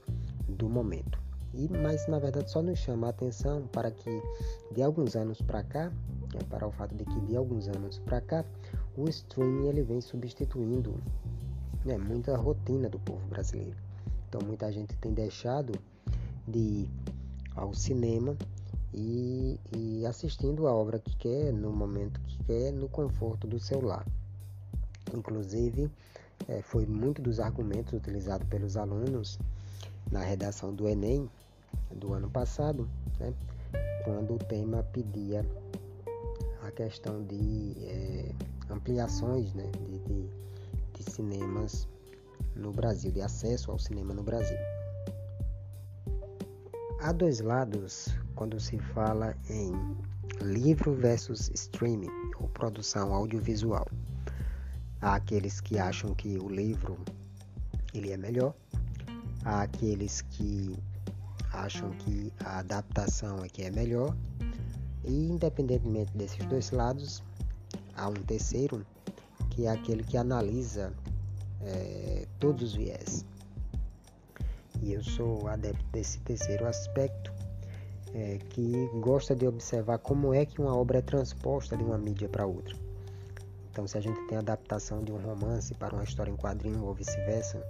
do 0.47 0.67
momento. 0.67 1.19
E, 1.53 1.67
mas 1.69 2.07
na 2.07 2.17
verdade 2.17 2.49
só 2.49 2.61
nos 2.61 2.79
chama 2.79 3.07
a 3.07 3.09
atenção 3.09 3.67
para 3.71 3.91
que 3.91 4.21
de 4.73 4.81
alguns 4.81 5.15
anos 5.15 5.41
para 5.41 5.63
cá, 5.63 5.89
né, 6.33 6.39
para 6.49 6.67
o 6.67 6.71
fato 6.71 6.95
de 6.95 7.05
que 7.05 7.19
de 7.21 7.35
alguns 7.35 7.67
anos 7.67 7.99
para 7.99 8.21
cá, 8.21 8.45
o 8.97 9.07
streaming 9.07 9.67
ele 9.67 9.83
vem 9.83 10.01
substituindo 10.01 10.95
né, 11.85 11.97
muita 11.97 12.35
rotina 12.37 12.89
do 12.89 12.99
povo 12.99 13.25
brasileiro. 13.27 13.90
Então 14.31 14.47
muita 14.47 14.71
gente 14.71 14.95
tem 14.95 15.13
deixado 15.13 15.77
de 16.47 16.57
ir 16.57 16.89
ao 17.53 17.73
cinema 17.73 18.37
e, 18.93 19.59
e 19.75 20.05
assistindo 20.05 20.67
a 20.67 20.73
obra 20.73 20.99
que 20.99 21.13
quer, 21.17 21.51
no 21.51 21.69
momento 21.69 22.17
que 22.21 22.41
quer, 22.45 22.71
no 22.71 22.87
conforto 22.87 23.45
do 23.45 23.59
seu 23.59 23.81
lar. 23.81 24.07
Inclusive, 25.13 25.91
é, 26.47 26.61
foi 26.61 26.85
muito 26.85 27.21
dos 27.21 27.41
argumentos 27.41 27.91
utilizados 27.91 28.47
pelos 28.47 28.77
alunos 28.77 29.37
na 30.09 30.21
redação 30.21 30.73
do 30.73 30.87
Enem 30.87 31.29
do 31.93 32.13
ano 32.13 32.29
passado, 32.29 32.87
né, 33.19 33.33
quando 34.05 34.35
o 34.35 34.37
tema 34.37 34.81
pedia 34.93 35.45
a 36.61 36.71
questão 36.71 37.21
de 37.25 37.75
é, 37.81 38.31
ampliações 38.69 39.53
né, 39.53 39.69
de, 39.89 39.99
de, 39.99 40.29
de 40.93 41.11
cinemas 41.11 41.85
no 42.55 42.71
Brasil, 42.71 43.11
de 43.11 43.21
acesso 43.21 43.71
ao 43.71 43.79
cinema 43.79 44.13
no 44.13 44.23
Brasil. 44.23 44.57
Há 47.01 47.11
dois 47.11 47.39
lados 47.39 48.09
quando 48.35 48.59
se 48.59 48.77
fala 48.77 49.35
em 49.49 49.71
livro 50.43 50.93
versus 50.93 51.49
streaming 51.53 52.11
ou 52.39 52.47
produção 52.49 53.13
audiovisual. 53.13 53.87
Há 55.01 55.15
aqueles 55.15 55.59
que 55.59 55.79
acham 55.79 56.13
que 56.13 56.37
o 56.37 56.47
livro 56.47 56.97
ele 57.93 58.11
é 58.11 58.17
melhor, 58.17 58.53
há 59.43 59.63
aqueles 59.63 60.21
que 60.21 60.77
acham 61.51 61.89
que 61.91 62.31
a 62.45 62.59
adaptação 62.59 63.43
é 63.43 63.49
que 63.49 63.63
é 63.63 63.71
melhor, 63.71 64.15
e 65.03 65.29
independentemente 65.29 66.15
desses 66.15 66.45
dois 66.45 66.71
lados, 66.71 67.23
há 67.95 68.07
um 68.07 68.13
terceiro 68.13 68.85
que 69.49 69.65
é 69.65 69.71
aquele 69.71 70.03
que 70.03 70.17
analisa 70.17 70.93
é, 71.65 72.25
todos 72.39 72.63
os 72.63 72.75
viés. 72.75 73.25
E 74.81 74.93
eu 74.93 75.03
sou 75.03 75.47
adepto 75.47 75.83
desse 75.91 76.19
terceiro 76.19 76.65
aspecto, 76.65 77.31
é, 78.13 78.39
que 78.49 78.89
gosta 78.99 79.35
de 79.35 79.47
observar 79.47 79.99
como 79.99 80.33
é 80.33 80.45
que 80.45 80.59
uma 80.59 80.75
obra 80.75 80.99
é 80.99 81.01
transposta 81.01 81.77
de 81.77 81.83
uma 81.83 81.97
mídia 81.97 82.27
para 82.27 82.45
outra. 82.45 82.75
Então, 83.71 83.87
se 83.87 83.97
a 83.97 84.01
gente 84.01 84.19
tem 84.27 84.37
a 84.37 84.41
adaptação 84.41 85.01
de 85.01 85.11
um 85.11 85.17
romance 85.17 85.73
para 85.75 85.95
uma 85.95 86.03
história 86.03 86.29
em 86.29 86.35
quadrinho 86.35 86.83
ou 86.83 86.93
vice-versa, 86.93 87.65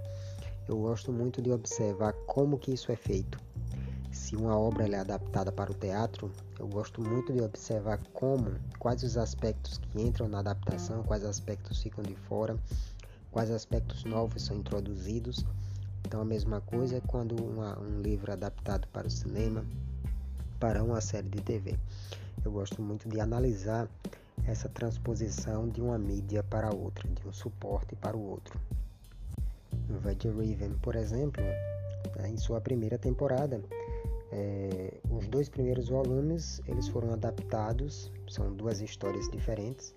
eu 0.68 0.76
gosto 0.78 1.12
muito 1.12 1.40
de 1.40 1.52
observar 1.52 2.12
como 2.26 2.58
que 2.58 2.72
isso 2.72 2.90
é 2.90 2.96
feito. 2.96 3.38
Se 4.10 4.34
uma 4.36 4.58
obra 4.58 4.88
é 4.88 4.98
adaptada 4.98 5.52
para 5.52 5.70
o 5.70 5.74
teatro, 5.74 6.30
eu 6.58 6.66
gosto 6.66 7.00
muito 7.00 7.32
de 7.32 7.40
observar 7.40 7.98
como, 8.12 8.52
quais 8.78 9.02
os 9.02 9.16
aspectos 9.16 9.78
que 9.78 10.02
entram 10.02 10.28
na 10.28 10.40
adaptação, 10.40 11.02
quais 11.02 11.24
aspectos 11.24 11.82
ficam 11.82 12.02
de 12.02 12.14
fora, 12.14 12.56
quais 13.32 13.50
aspectos 13.50 14.04
novos 14.04 14.42
são 14.42 14.58
introduzidos. 14.58 15.44
Então, 16.06 16.20
a 16.20 16.24
mesma 16.24 16.60
coisa 16.60 16.98
é 16.98 17.00
quando 17.00 17.34
uma, 17.42 17.78
um 17.80 18.00
livro 18.00 18.30
adaptado 18.30 18.86
para 18.88 19.08
o 19.08 19.10
cinema, 19.10 19.64
para 20.60 20.84
uma 20.84 21.00
série 21.00 21.28
de 21.28 21.40
TV. 21.40 21.76
Eu 22.44 22.52
gosto 22.52 22.80
muito 22.82 23.08
de 23.08 23.18
analisar 23.18 23.88
essa 24.46 24.68
transposição 24.68 25.68
de 25.68 25.80
uma 25.80 25.98
mídia 25.98 26.42
para 26.42 26.74
outra, 26.74 27.08
de 27.08 27.26
um 27.26 27.32
suporte 27.32 27.96
para 27.96 28.16
o 28.16 28.20
outro. 28.20 28.60
The 29.88 30.28
Raven, 30.28 30.74
por 30.82 30.94
exemplo, 30.96 31.42
né, 32.16 32.28
em 32.28 32.36
sua 32.36 32.60
primeira 32.60 32.98
temporada, 32.98 33.62
é, 34.32 34.94
os 35.10 35.26
dois 35.26 35.48
primeiros 35.48 35.88
volumes 35.88 36.60
eles 36.66 36.88
foram 36.88 37.12
adaptados, 37.12 38.10
são 38.28 38.52
duas 38.54 38.80
histórias 38.80 39.28
diferentes. 39.30 39.94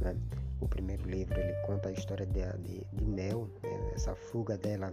Né? 0.00 0.16
O 0.60 0.68
primeiro 0.68 1.08
livro 1.08 1.38
ele 1.38 1.54
conta 1.66 1.88
a 1.88 1.92
história 1.92 2.26
de, 2.26 2.40
de, 2.58 2.84
de 2.92 3.04
Mel, 3.04 3.48
né? 3.62 3.92
essa 3.94 4.14
fuga 4.14 4.56
dela 4.56 4.92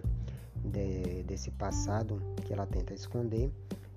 de, 0.64 1.24
desse 1.24 1.52
passado 1.52 2.22
que 2.46 2.54
ela 2.54 2.66
tenta 2.66 2.94
esconder 2.94 3.52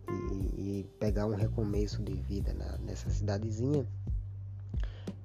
e, 0.09 0.81
e 0.81 0.91
pegar 0.99 1.27
um 1.27 1.35
recomeço 1.35 2.03
de 2.03 2.15
vida 2.15 2.53
na, 2.55 2.79
nessa 2.79 3.11
cidadezinha. 3.11 3.87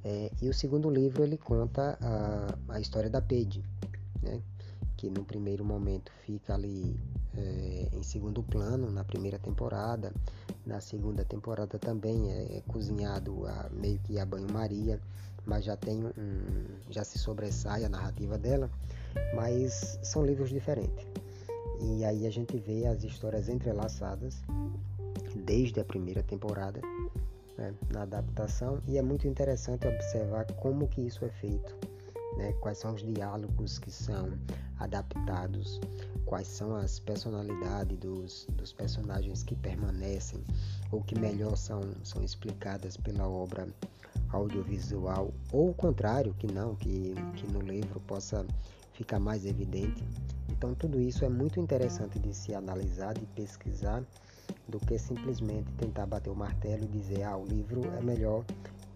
É, 0.03 0.31
e 0.41 0.49
o 0.49 0.53
segundo 0.53 0.89
livro 0.89 1.23
ele 1.23 1.37
conta 1.37 1.97
a, 2.01 2.73
a 2.75 2.79
história 2.79 3.09
da 3.09 3.21
Paige, 3.21 3.63
né? 4.21 4.41
que 4.97 5.09
no 5.09 5.23
primeiro 5.23 5.63
momento 5.63 6.11
fica 6.25 6.53
ali 6.53 6.99
é, 7.37 7.89
em 7.93 8.03
segundo 8.03 8.43
plano 8.43 8.91
na 8.91 9.03
primeira 9.03 9.39
temporada, 9.39 10.13
na 10.65 10.79
segunda 10.79 11.23
temporada 11.23 11.79
também 11.79 12.31
é, 12.31 12.57
é 12.57 12.61
cozinhado 12.67 13.45
a, 13.45 13.69
meio 13.71 13.99
que 13.99 14.19
a 14.19 14.25
banho-maria 14.25 14.99
mas 15.45 15.65
já 15.65 15.75
tem 15.75 16.05
um, 16.05 16.65
já 16.89 17.03
se 17.03 17.17
sobressai 17.19 17.83
a 17.83 17.89
narrativa 17.89 18.37
dela, 18.37 18.69
mas 19.35 19.99
são 20.03 20.25
livros 20.25 20.49
diferentes. 20.49 21.05
E 21.81 22.05
aí 22.05 22.25
a 22.25 22.29
gente 22.29 22.57
vê 22.57 22.85
as 22.85 23.03
histórias 23.03 23.49
entrelaçadas 23.49 24.41
desde 25.35 25.79
a 25.79 25.83
primeira 25.83 26.23
temporada 26.23 26.79
né, 27.57 27.73
na 27.89 28.03
adaptação 28.03 28.81
e 28.87 28.97
é 28.97 29.01
muito 29.01 29.27
interessante 29.27 29.87
observar 29.87 30.45
como 30.53 30.87
que 30.87 31.01
isso 31.01 31.25
é 31.25 31.29
feito, 31.29 31.75
né, 32.37 32.53
quais 32.53 32.77
são 32.77 32.93
os 32.93 33.01
diálogos 33.01 33.79
que 33.79 33.91
são 33.91 34.31
adaptados, 34.79 35.79
quais 36.25 36.47
são 36.47 36.75
as 36.75 36.99
personalidades 36.99 37.97
dos, 37.97 38.47
dos 38.51 38.71
personagens 38.71 39.43
que 39.43 39.55
permanecem 39.55 40.43
ou 40.91 41.01
que 41.03 41.19
melhor 41.19 41.55
são, 41.55 41.81
são 42.03 42.23
explicadas 42.23 42.97
pela 42.97 43.27
obra 43.27 43.67
audiovisual 44.29 45.33
ou 45.51 45.69
o 45.69 45.73
contrário, 45.73 46.33
que 46.33 46.47
não, 46.47 46.75
que, 46.75 47.13
que 47.35 47.51
no 47.51 47.61
livro 47.61 47.99
possa 48.01 48.45
ficar 48.93 49.19
mais 49.19 49.45
evidente. 49.45 50.03
Então 50.49 50.73
tudo 50.73 50.99
isso 50.99 51.25
é 51.25 51.29
muito 51.29 51.59
interessante 51.59 52.19
de 52.19 52.33
se 52.33 52.53
analisar, 52.53 53.13
de 53.13 53.25
pesquisar, 53.27 54.03
do 54.67 54.79
que 54.79 54.97
simplesmente 54.97 55.71
tentar 55.73 56.05
bater 56.05 56.29
o 56.29 56.35
martelo 56.35 56.83
e 56.83 56.87
dizer 56.87 57.23
ah, 57.23 57.37
o 57.37 57.45
livro 57.45 57.81
é 57.97 58.01
melhor. 58.01 58.43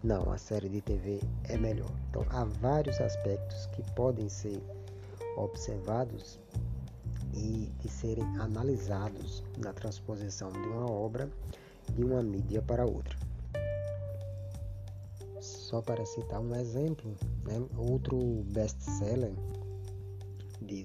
Não, 0.02 0.30
a 0.30 0.38
série 0.38 0.68
de 0.68 0.80
TV 0.80 1.20
é 1.44 1.56
melhor. 1.58 1.90
Então 2.08 2.24
há 2.30 2.44
vários 2.44 3.00
aspectos 3.00 3.66
que 3.66 3.82
podem 3.94 4.28
ser 4.28 4.62
observados 5.36 6.38
e 7.34 7.70
de 7.80 7.88
serem 7.88 8.24
analisados 8.38 9.42
na 9.58 9.72
transposição 9.72 10.50
de 10.50 10.58
uma 10.58 10.90
obra 10.90 11.28
de 11.94 12.04
uma 12.04 12.22
mídia 12.22 12.62
para 12.62 12.84
outra 12.84 13.17
só 15.48 15.80
para 15.80 16.04
citar 16.04 16.40
um 16.40 16.54
exemplo, 16.54 17.14
né? 17.44 17.64
outro 17.76 18.44
best-seller 18.52 19.32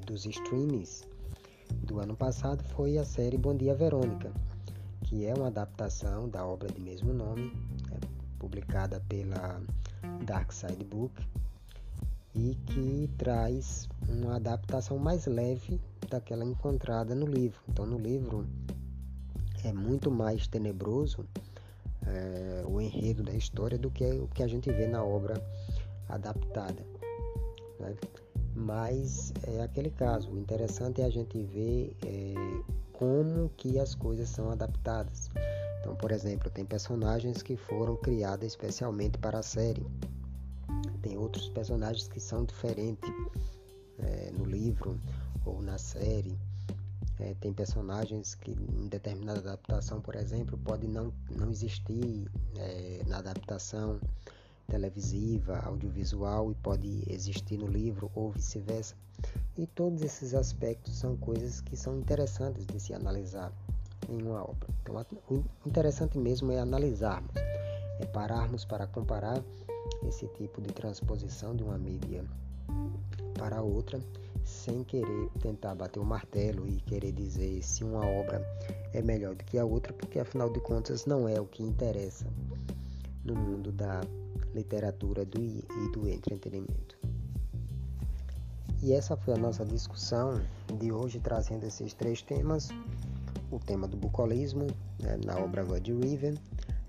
dos 0.05 0.25
streams 0.25 1.03
do 1.83 1.99
ano 1.99 2.15
passado 2.15 2.63
foi 2.63 2.97
a 2.97 3.03
série 3.03 3.37
Bom 3.37 3.55
Dia 3.55 3.75
Verônica, 3.75 4.31
que 5.03 5.25
é 5.25 5.33
uma 5.33 5.47
adaptação 5.47 6.29
da 6.29 6.45
obra 6.45 6.71
de 6.71 6.79
mesmo 6.79 7.13
nome, 7.13 7.51
né? 7.89 7.99
publicada 8.39 9.01
pela 9.09 9.61
Dark 10.25 10.51
Side 10.51 10.83
Book, 10.85 11.13
e 12.35 12.55
que 12.65 13.09
traz 13.17 13.87
uma 14.07 14.35
adaptação 14.35 14.97
mais 14.97 15.25
leve 15.25 15.79
daquela 16.09 16.45
encontrada 16.45 17.13
no 17.13 17.25
livro. 17.25 17.59
Então, 17.67 17.85
no 17.85 17.97
livro 17.97 18.47
é 19.63 19.71
muito 19.71 20.09
mais 20.09 20.47
tenebroso 20.47 21.25
é, 22.07 22.63
o 22.65 22.81
enredo 22.81 23.23
da 23.23 23.33
história 23.33 23.77
do 23.77 23.89
que 23.89 24.05
o 24.05 24.27
que 24.27 24.43
a 24.43 24.47
gente 24.47 24.71
vê 24.71 24.87
na 24.87 25.03
obra 25.03 25.41
adaptada. 26.09 26.85
Né? 27.79 27.95
Mas 28.55 29.33
é 29.43 29.61
aquele 29.61 29.89
caso. 29.89 30.29
O 30.31 30.37
interessante 30.37 31.01
é 31.01 31.05
a 31.05 31.09
gente 31.09 31.41
ver 31.43 31.95
é, 32.05 32.33
como 32.93 33.49
que 33.57 33.79
as 33.79 33.95
coisas 33.95 34.29
são 34.29 34.51
adaptadas. 34.51 35.29
Então, 35.79 35.95
por 35.95 36.11
exemplo, 36.11 36.49
tem 36.49 36.63
personagens 36.63 37.41
que 37.41 37.57
foram 37.57 37.97
criados 37.97 38.47
especialmente 38.47 39.17
para 39.17 39.39
a 39.39 39.43
série. 39.43 39.85
Tem 41.01 41.17
outros 41.17 41.49
personagens 41.49 42.07
que 42.07 42.19
são 42.19 42.45
diferentes 42.45 43.09
é, 43.99 44.31
no 44.31 44.45
livro 44.45 44.97
ou 45.45 45.61
na 45.61 45.77
série. 45.77 46.37
É, 47.23 47.33
tem 47.39 47.53
personagens 47.53 48.35
que 48.35 48.51
em 48.51 48.87
determinada 48.89 49.39
adaptação, 49.39 50.01
por 50.01 50.13
exemplo, 50.15 50.57
pode 50.57 50.87
não, 50.87 51.13
não 51.31 51.49
existir 51.49 52.29
é, 52.57 53.01
na 53.07 53.19
adaptação 53.19 53.97
televisiva, 54.67 55.57
audiovisual 55.59 56.51
e 56.51 56.55
pode 56.55 57.03
existir 57.07 57.57
no 57.57 57.67
livro 57.67 58.11
ou 58.13 58.31
vice-versa. 58.31 58.95
E 59.57 59.65
todos 59.67 60.01
esses 60.01 60.33
aspectos 60.33 60.95
são 60.95 61.15
coisas 61.15 61.61
que 61.61 61.77
são 61.77 61.97
interessantes 61.97 62.65
de 62.65 62.77
se 62.77 62.93
analisar 62.93 63.53
em 64.09 64.21
uma 64.21 64.41
obra. 64.41 64.67
Então, 64.81 65.05
o 65.29 65.45
interessante 65.65 66.17
mesmo 66.17 66.51
é 66.51 66.59
analisarmos, 66.59 67.35
é 68.01 68.05
pararmos 68.07 68.65
para 68.65 68.85
comparar 68.85 69.41
esse 70.05 70.27
tipo 70.29 70.61
de 70.61 70.73
transposição 70.73 71.55
de 71.55 71.63
uma 71.63 71.77
mídia 71.77 72.25
para 73.43 73.61
outra 73.61 73.99
sem 74.45 74.85
querer 74.85 75.29
tentar 75.41 75.75
bater 75.75 75.99
o 75.99 76.05
martelo 76.05 76.65
e 76.65 76.79
querer 76.79 77.11
dizer 77.11 77.61
se 77.61 77.83
uma 77.83 77.99
obra 77.99 78.41
é 78.93 79.01
melhor 79.01 79.35
do 79.35 79.43
que 79.43 79.57
a 79.57 79.65
outra, 79.65 79.91
porque 79.91 80.17
afinal 80.17 80.49
de 80.49 80.61
contas 80.61 81.05
não 81.05 81.27
é 81.27 81.41
o 81.41 81.45
que 81.45 81.61
interessa 81.61 82.25
no 83.25 83.35
mundo 83.35 83.69
da 83.69 83.99
literatura 84.55 85.25
do, 85.25 85.41
e 85.41 85.91
do 85.91 86.07
entretenimento. 86.07 86.97
E 88.81 88.93
essa 88.93 89.17
foi 89.17 89.33
a 89.33 89.37
nossa 89.37 89.65
discussão 89.65 90.41
de 90.79 90.93
hoje, 90.93 91.19
trazendo 91.19 91.65
esses 91.65 91.93
três 91.93 92.21
temas: 92.21 92.69
o 93.51 93.59
tema 93.59 93.89
do 93.89 93.97
bucolismo 93.97 94.67
né, 95.01 95.19
na 95.25 95.37
obra 95.37 95.65
Bud 95.65 95.91
Riven, 95.91 96.35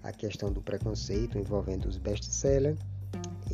a 0.05 0.12
questão 0.12 0.53
do 0.53 0.62
preconceito 0.62 1.37
envolvendo 1.37 1.87
os 1.87 1.99
best-sellers 1.99 2.79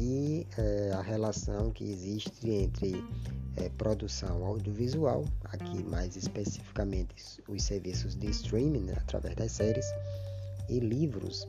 e 0.00 0.46
é, 0.56 0.92
a 0.94 1.02
relação 1.02 1.70
que 1.70 1.84
existe 1.84 2.48
entre 2.48 3.04
é, 3.58 3.68
produção 3.68 4.46
audiovisual, 4.46 5.26
aqui 5.44 5.84
mais 5.84 6.16
especificamente 6.16 7.42
os 7.46 7.62
serviços 7.62 8.16
de 8.16 8.30
streaming 8.30 8.84
né, 8.84 8.94
através 8.96 9.36
das 9.36 9.52
séries 9.52 9.84
e 10.70 10.80
livros, 10.80 11.46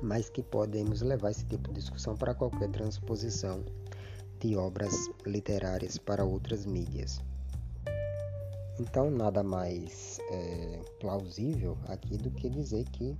mas 0.00 0.30
que 0.30 0.42
podemos 0.42 1.02
levar 1.02 1.32
esse 1.32 1.44
tipo 1.44 1.68
de 1.68 1.80
discussão 1.80 2.16
para 2.16 2.34
qualquer 2.34 2.70
transposição 2.70 3.62
de 4.38 4.56
obras 4.56 4.94
literárias 5.26 5.98
para 5.98 6.24
outras 6.24 6.64
mídias. 6.64 7.20
Então, 8.80 9.10
nada 9.10 9.42
mais 9.42 10.18
é, 10.30 10.80
plausível 11.00 11.76
aqui 11.86 12.16
do 12.16 12.30
que 12.30 12.48
dizer 12.48 12.84
que 12.86 13.14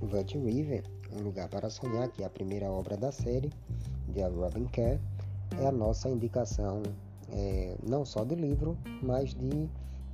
Vud 0.00 0.38
River, 0.38 0.84
Um 1.12 1.22
Lugar 1.22 1.50
para 1.50 1.68
Sonhar, 1.68 2.08
que 2.08 2.22
é 2.22 2.26
a 2.26 2.30
primeira 2.30 2.70
obra 2.70 2.96
da 2.96 3.12
série, 3.12 3.52
de 4.08 4.22
Robin 4.22 4.64
Kerr, 4.68 4.98
é 5.60 5.66
a 5.66 5.70
nossa 5.70 6.08
indicação 6.08 6.82
é, 7.30 7.76
não 7.86 8.06
só 8.06 8.24
de 8.24 8.34
livro, 8.34 8.74
mas 9.02 9.34
de 9.34 9.68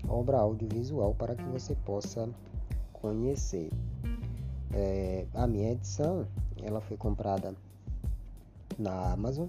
obra 0.08 0.38
audiovisual 0.38 1.14
para 1.14 1.36
que 1.36 1.44
você 1.44 1.76
possa 1.76 2.28
conhecer. 2.92 3.70
É, 4.74 5.26
a 5.32 5.46
minha 5.46 5.70
edição 5.70 6.26
ela 6.60 6.80
foi 6.80 6.96
comprada 6.96 7.54
na 8.76 9.12
Amazon, 9.12 9.46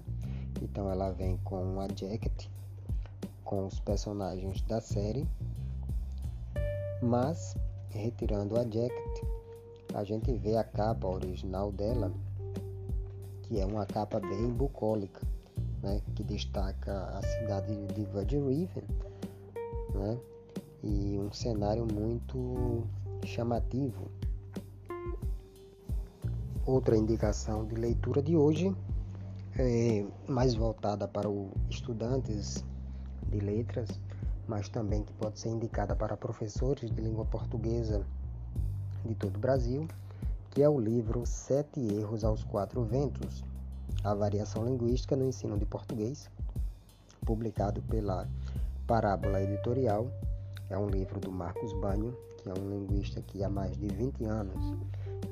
então 0.62 0.88
ela 0.88 1.10
vem 1.10 1.38
com 1.38 1.60
uma 1.60 1.88
jacket 1.88 2.46
com 3.50 3.66
os 3.66 3.80
personagens 3.80 4.62
da 4.62 4.80
série, 4.80 5.26
mas 7.02 7.56
retirando 7.88 8.56
a 8.56 8.62
jacket, 8.62 9.24
a 9.92 10.04
gente 10.04 10.32
vê 10.34 10.56
a 10.56 10.62
capa 10.62 11.08
original 11.08 11.72
dela, 11.72 12.12
que 13.42 13.58
é 13.58 13.66
uma 13.66 13.84
capa 13.84 14.20
bem 14.20 14.50
bucólica, 14.50 15.26
né, 15.82 16.00
que 16.14 16.22
destaca 16.22 16.92
a 17.08 17.20
cidade 17.22 17.74
de 17.88 18.04
Vud 18.04 18.30
River, 18.30 18.84
né, 19.94 20.16
e 20.84 21.18
um 21.18 21.32
cenário 21.32 21.84
muito 21.92 22.84
chamativo. 23.26 24.12
Outra 26.64 26.96
indicação 26.96 27.66
de 27.66 27.74
leitura 27.74 28.22
de 28.22 28.36
hoje 28.36 28.72
é 29.58 30.06
mais 30.28 30.54
voltada 30.54 31.08
para 31.08 31.28
os 31.28 31.50
estudantes 31.68 32.64
de 33.30 33.40
letras, 33.40 33.88
mas 34.46 34.68
também 34.68 35.02
que 35.02 35.12
pode 35.14 35.38
ser 35.38 35.50
indicada 35.50 35.94
para 35.94 36.16
professores 36.16 36.90
de 36.90 37.00
língua 37.00 37.24
portuguesa 37.24 38.04
de 39.04 39.14
todo 39.14 39.36
o 39.36 39.40
Brasil, 39.40 39.86
que 40.50 40.62
é 40.62 40.68
o 40.68 40.80
livro 40.80 41.24
Sete 41.24 41.80
Erros 41.80 42.24
aos 42.24 42.42
Quatro 42.44 42.82
Ventos, 42.84 43.44
a 44.02 44.14
variação 44.14 44.64
linguística 44.64 45.14
no 45.14 45.24
ensino 45.24 45.56
de 45.56 45.64
português, 45.64 46.28
publicado 47.24 47.80
pela 47.82 48.28
Parábola 48.86 49.40
Editorial. 49.42 50.10
É 50.68 50.76
um 50.76 50.88
livro 50.88 51.20
do 51.20 51.30
Marcos 51.30 51.72
Banho, 51.74 52.16
que 52.38 52.48
é 52.48 52.52
um 52.52 52.68
linguista 52.68 53.22
que 53.22 53.44
há 53.44 53.48
mais 53.48 53.76
de 53.76 53.88
20 53.88 54.24
anos 54.24 54.76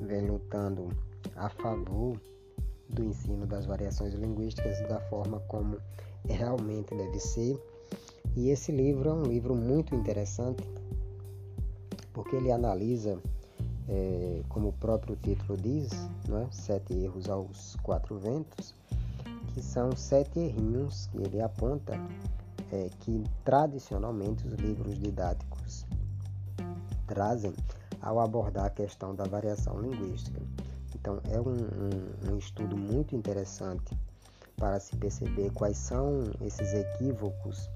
vem 0.01 0.27
lutando 0.27 0.89
a 1.35 1.49
favor 1.49 2.19
do 2.89 3.03
ensino 3.03 3.45
das 3.45 3.65
variações 3.65 4.13
linguísticas 4.13 4.79
da 4.87 4.99
forma 5.01 5.39
como 5.41 5.77
realmente 6.25 6.95
deve 6.95 7.19
ser. 7.19 7.59
E 8.35 8.49
esse 8.49 8.71
livro 8.71 9.09
é 9.09 9.13
um 9.13 9.23
livro 9.23 9.55
muito 9.55 9.95
interessante 9.95 10.63
porque 12.13 12.35
ele 12.35 12.51
analisa 12.51 13.19
é, 13.87 14.41
como 14.49 14.69
o 14.69 14.73
próprio 14.73 15.15
título 15.15 15.57
diz, 15.57 15.91
é? 15.93 16.47
Sete 16.51 16.93
Erros 16.93 17.29
aos 17.29 17.75
Quatro 17.81 18.19
Ventos, 18.19 18.75
que 19.53 19.61
são 19.61 19.95
sete 19.95 20.39
errinhos 20.39 21.07
que 21.07 21.17
ele 21.17 21.41
aponta 21.41 21.93
é, 22.71 22.89
que 22.99 23.23
tradicionalmente 23.43 24.45
os 24.45 24.53
livros 24.53 24.99
didáticos 24.99 25.85
trazem 27.07 27.53
ao 28.01 28.19
abordar 28.19 28.65
a 28.65 28.69
questão 28.69 29.15
da 29.15 29.23
variação 29.23 29.81
linguística. 29.81 30.39
Então, 30.95 31.19
é 31.31 31.39
um, 31.39 31.53
um, 31.53 32.33
um 32.33 32.37
estudo 32.37 32.77
muito 32.77 33.15
interessante 33.15 33.97
para 34.55 34.79
se 34.79 34.95
perceber 34.97 35.51
quais 35.51 35.77
são 35.77 36.31
esses 36.41 36.73
equívocos 36.73 37.69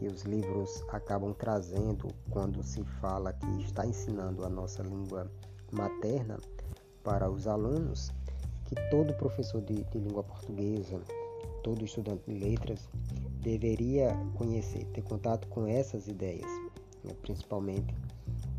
que 0.00 0.06
os 0.06 0.22
livros 0.22 0.82
acabam 0.88 1.34
trazendo 1.34 2.08
quando 2.30 2.62
se 2.62 2.82
fala 3.02 3.34
que 3.34 3.62
está 3.62 3.86
ensinando 3.86 4.46
a 4.46 4.48
nossa 4.48 4.82
língua 4.82 5.30
materna 5.70 6.38
para 7.04 7.30
os 7.30 7.46
alunos, 7.46 8.10
que 8.64 8.74
todo 8.90 9.12
professor 9.12 9.60
de, 9.60 9.84
de 9.84 9.98
língua 9.98 10.24
portuguesa, 10.24 10.98
todo 11.62 11.84
estudante 11.84 12.32
de 12.32 12.38
letras, 12.38 12.88
deveria 13.42 14.16
conhecer, 14.38 14.86
ter 14.86 15.02
contato 15.02 15.46
com 15.48 15.66
essas 15.66 16.08
ideias, 16.08 16.50
né? 17.04 17.12
principalmente 17.20 17.94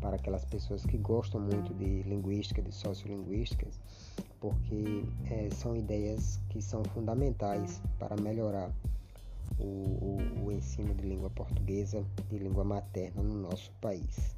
para 0.00 0.14
aquelas 0.14 0.44
pessoas 0.44 0.86
que 0.86 0.96
gostam 0.96 1.40
muito 1.40 1.74
de 1.74 2.04
linguística, 2.04 2.62
de 2.62 2.72
sociolinguística, 2.72 3.66
porque 4.38 5.04
é, 5.28 5.50
são 5.50 5.74
ideias 5.74 6.38
que 6.50 6.62
são 6.62 6.84
fundamentais 6.84 7.82
para 7.98 8.14
melhorar 8.14 8.70
o, 9.58 9.64
o, 9.64 10.46
o 10.46 10.52
ensino 10.52 10.94
de 10.94 11.06
língua 11.06 11.30
portuguesa, 11.30 12.04
de 12.28 12.38
língua 12.38 12.64
materna 12.64 13.22
no 13.22 13.34
nosso 13.34 13.70
país. 13.80 14.36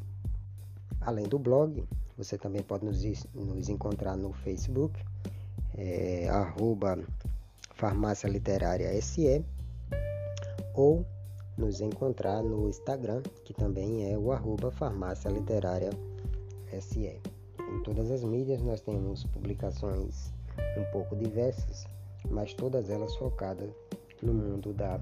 Além 1.01 1.27
do 1.27 1.39
blog, 1.39 1.83
você 2.17 2.37
também 2.37 2.61
pode 2.61 2.85
nos, 2.85 3.01
nos 3.33 3.69
encontrar 3.69 4.17
no 4.17 4.33
Facebook, 4.33 5.01
é, 5.77 6.27
arroba 6.29 6.99
farmácia 7.75 8.27
literária 8.27 9.01
SE, 9.01 9.45
ou 10.73 11.05
nos 11.59 11.81
encontrar 11.81 12.41
no 12.41 12.69
Instagram, 12.69 13.21
que 13.43 13.53
também 13.53 14.09
é 14.09 14.17
o 14.17 14.31
arroba 14.31 14.71
farmácia 14.71 15.29
literária 15.29 15.89
SE. 16.79 17.21
Em 17.59 17.83
todas 17.83 18.09
as 18.09 18.23
mídias 18.23 18.61
nós 18.61 18.79
temos 18.79 19.25
publicações 19.25 20.31
um 20.77 20.85
pouco 20.93 21.17
diversas, 21.17 21.85
mas 22.31 22.53
todas 22.53 22.89
elas 22.89 23.13
focadas 23.17 23.69
no 24.23 24.33
mundo 24.33 24.73
da 24.73 25.01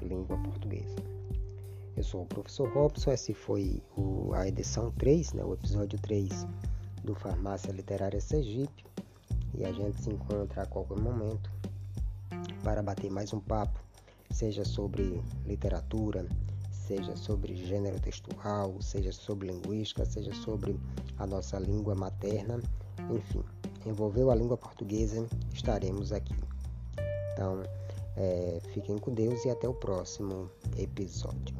língua 0.00 0.38
portuguesa. 0.38 0.96
Eu 1.96 2.04
sou 2.04 2.22
o 2.22 2.26
professor 2.26 2.72
Robson, 2.72 3.10
esse 3.10 3.34
foi 3.34 3.82
o, 3.96 4.32
a 4.34 4.46
edição 4.46 4.92
3, 4.92 5.32
né, 5.32 5.44
o 5.44 5.54
episódio 5.54 5.98
3 5.98 6.46
do 7.02 7.12
Farmácia 7.16 7.72
Literária 7.72 8.20
Sergipe, 8.20 8.84
e 9.52 9.64
a 9.64 9.72
gente 9.72 10.00
se 10.00 10.10
encontra 10.10 10.62
a 10.62 10.66
qualquer 10.66 11.00
momento 11.00 11.50
para 12.62 12.84
bater 12.84 13.10
mais 13.10 13.32
um 13.32 13.40
papo 13.40 13.87
seja 14.30 14.64
sobre 14.64 15.22
literatura, 15.46 16.26
seja 16.70 17.14
sobre 17.16 17.54
gênero 17.54 18.00
textual, 18.00 18.80
seja 18.80 19.12
sobre 19.12 19.48
linguística, 19.48 20.04
seja 20.04 20.32
sobre 20.32 20.78
a 21.18 21.26
nossa 21.26 21.58
língua 21.58 21.94
materna, 21.94 22.60
enfim, 23.10 23.42
envolveu 23.86 24.30
a 24.30 24.34
língua 24.34 24.56
portuguesa, 24.56 25.26
estaremos 25.52 26.12
aqui. 26.12 26.34
Então, 27.32 27.62
é, 28.16 28.60
fiquem 28.72 28.98
com 28.98 29.12
Deus 29.12 29.44
e 29.44 29.50
até 29.50 29.68
o 29.68 29.74
próximo 29.74 30.50
episódio. 30.76 31.56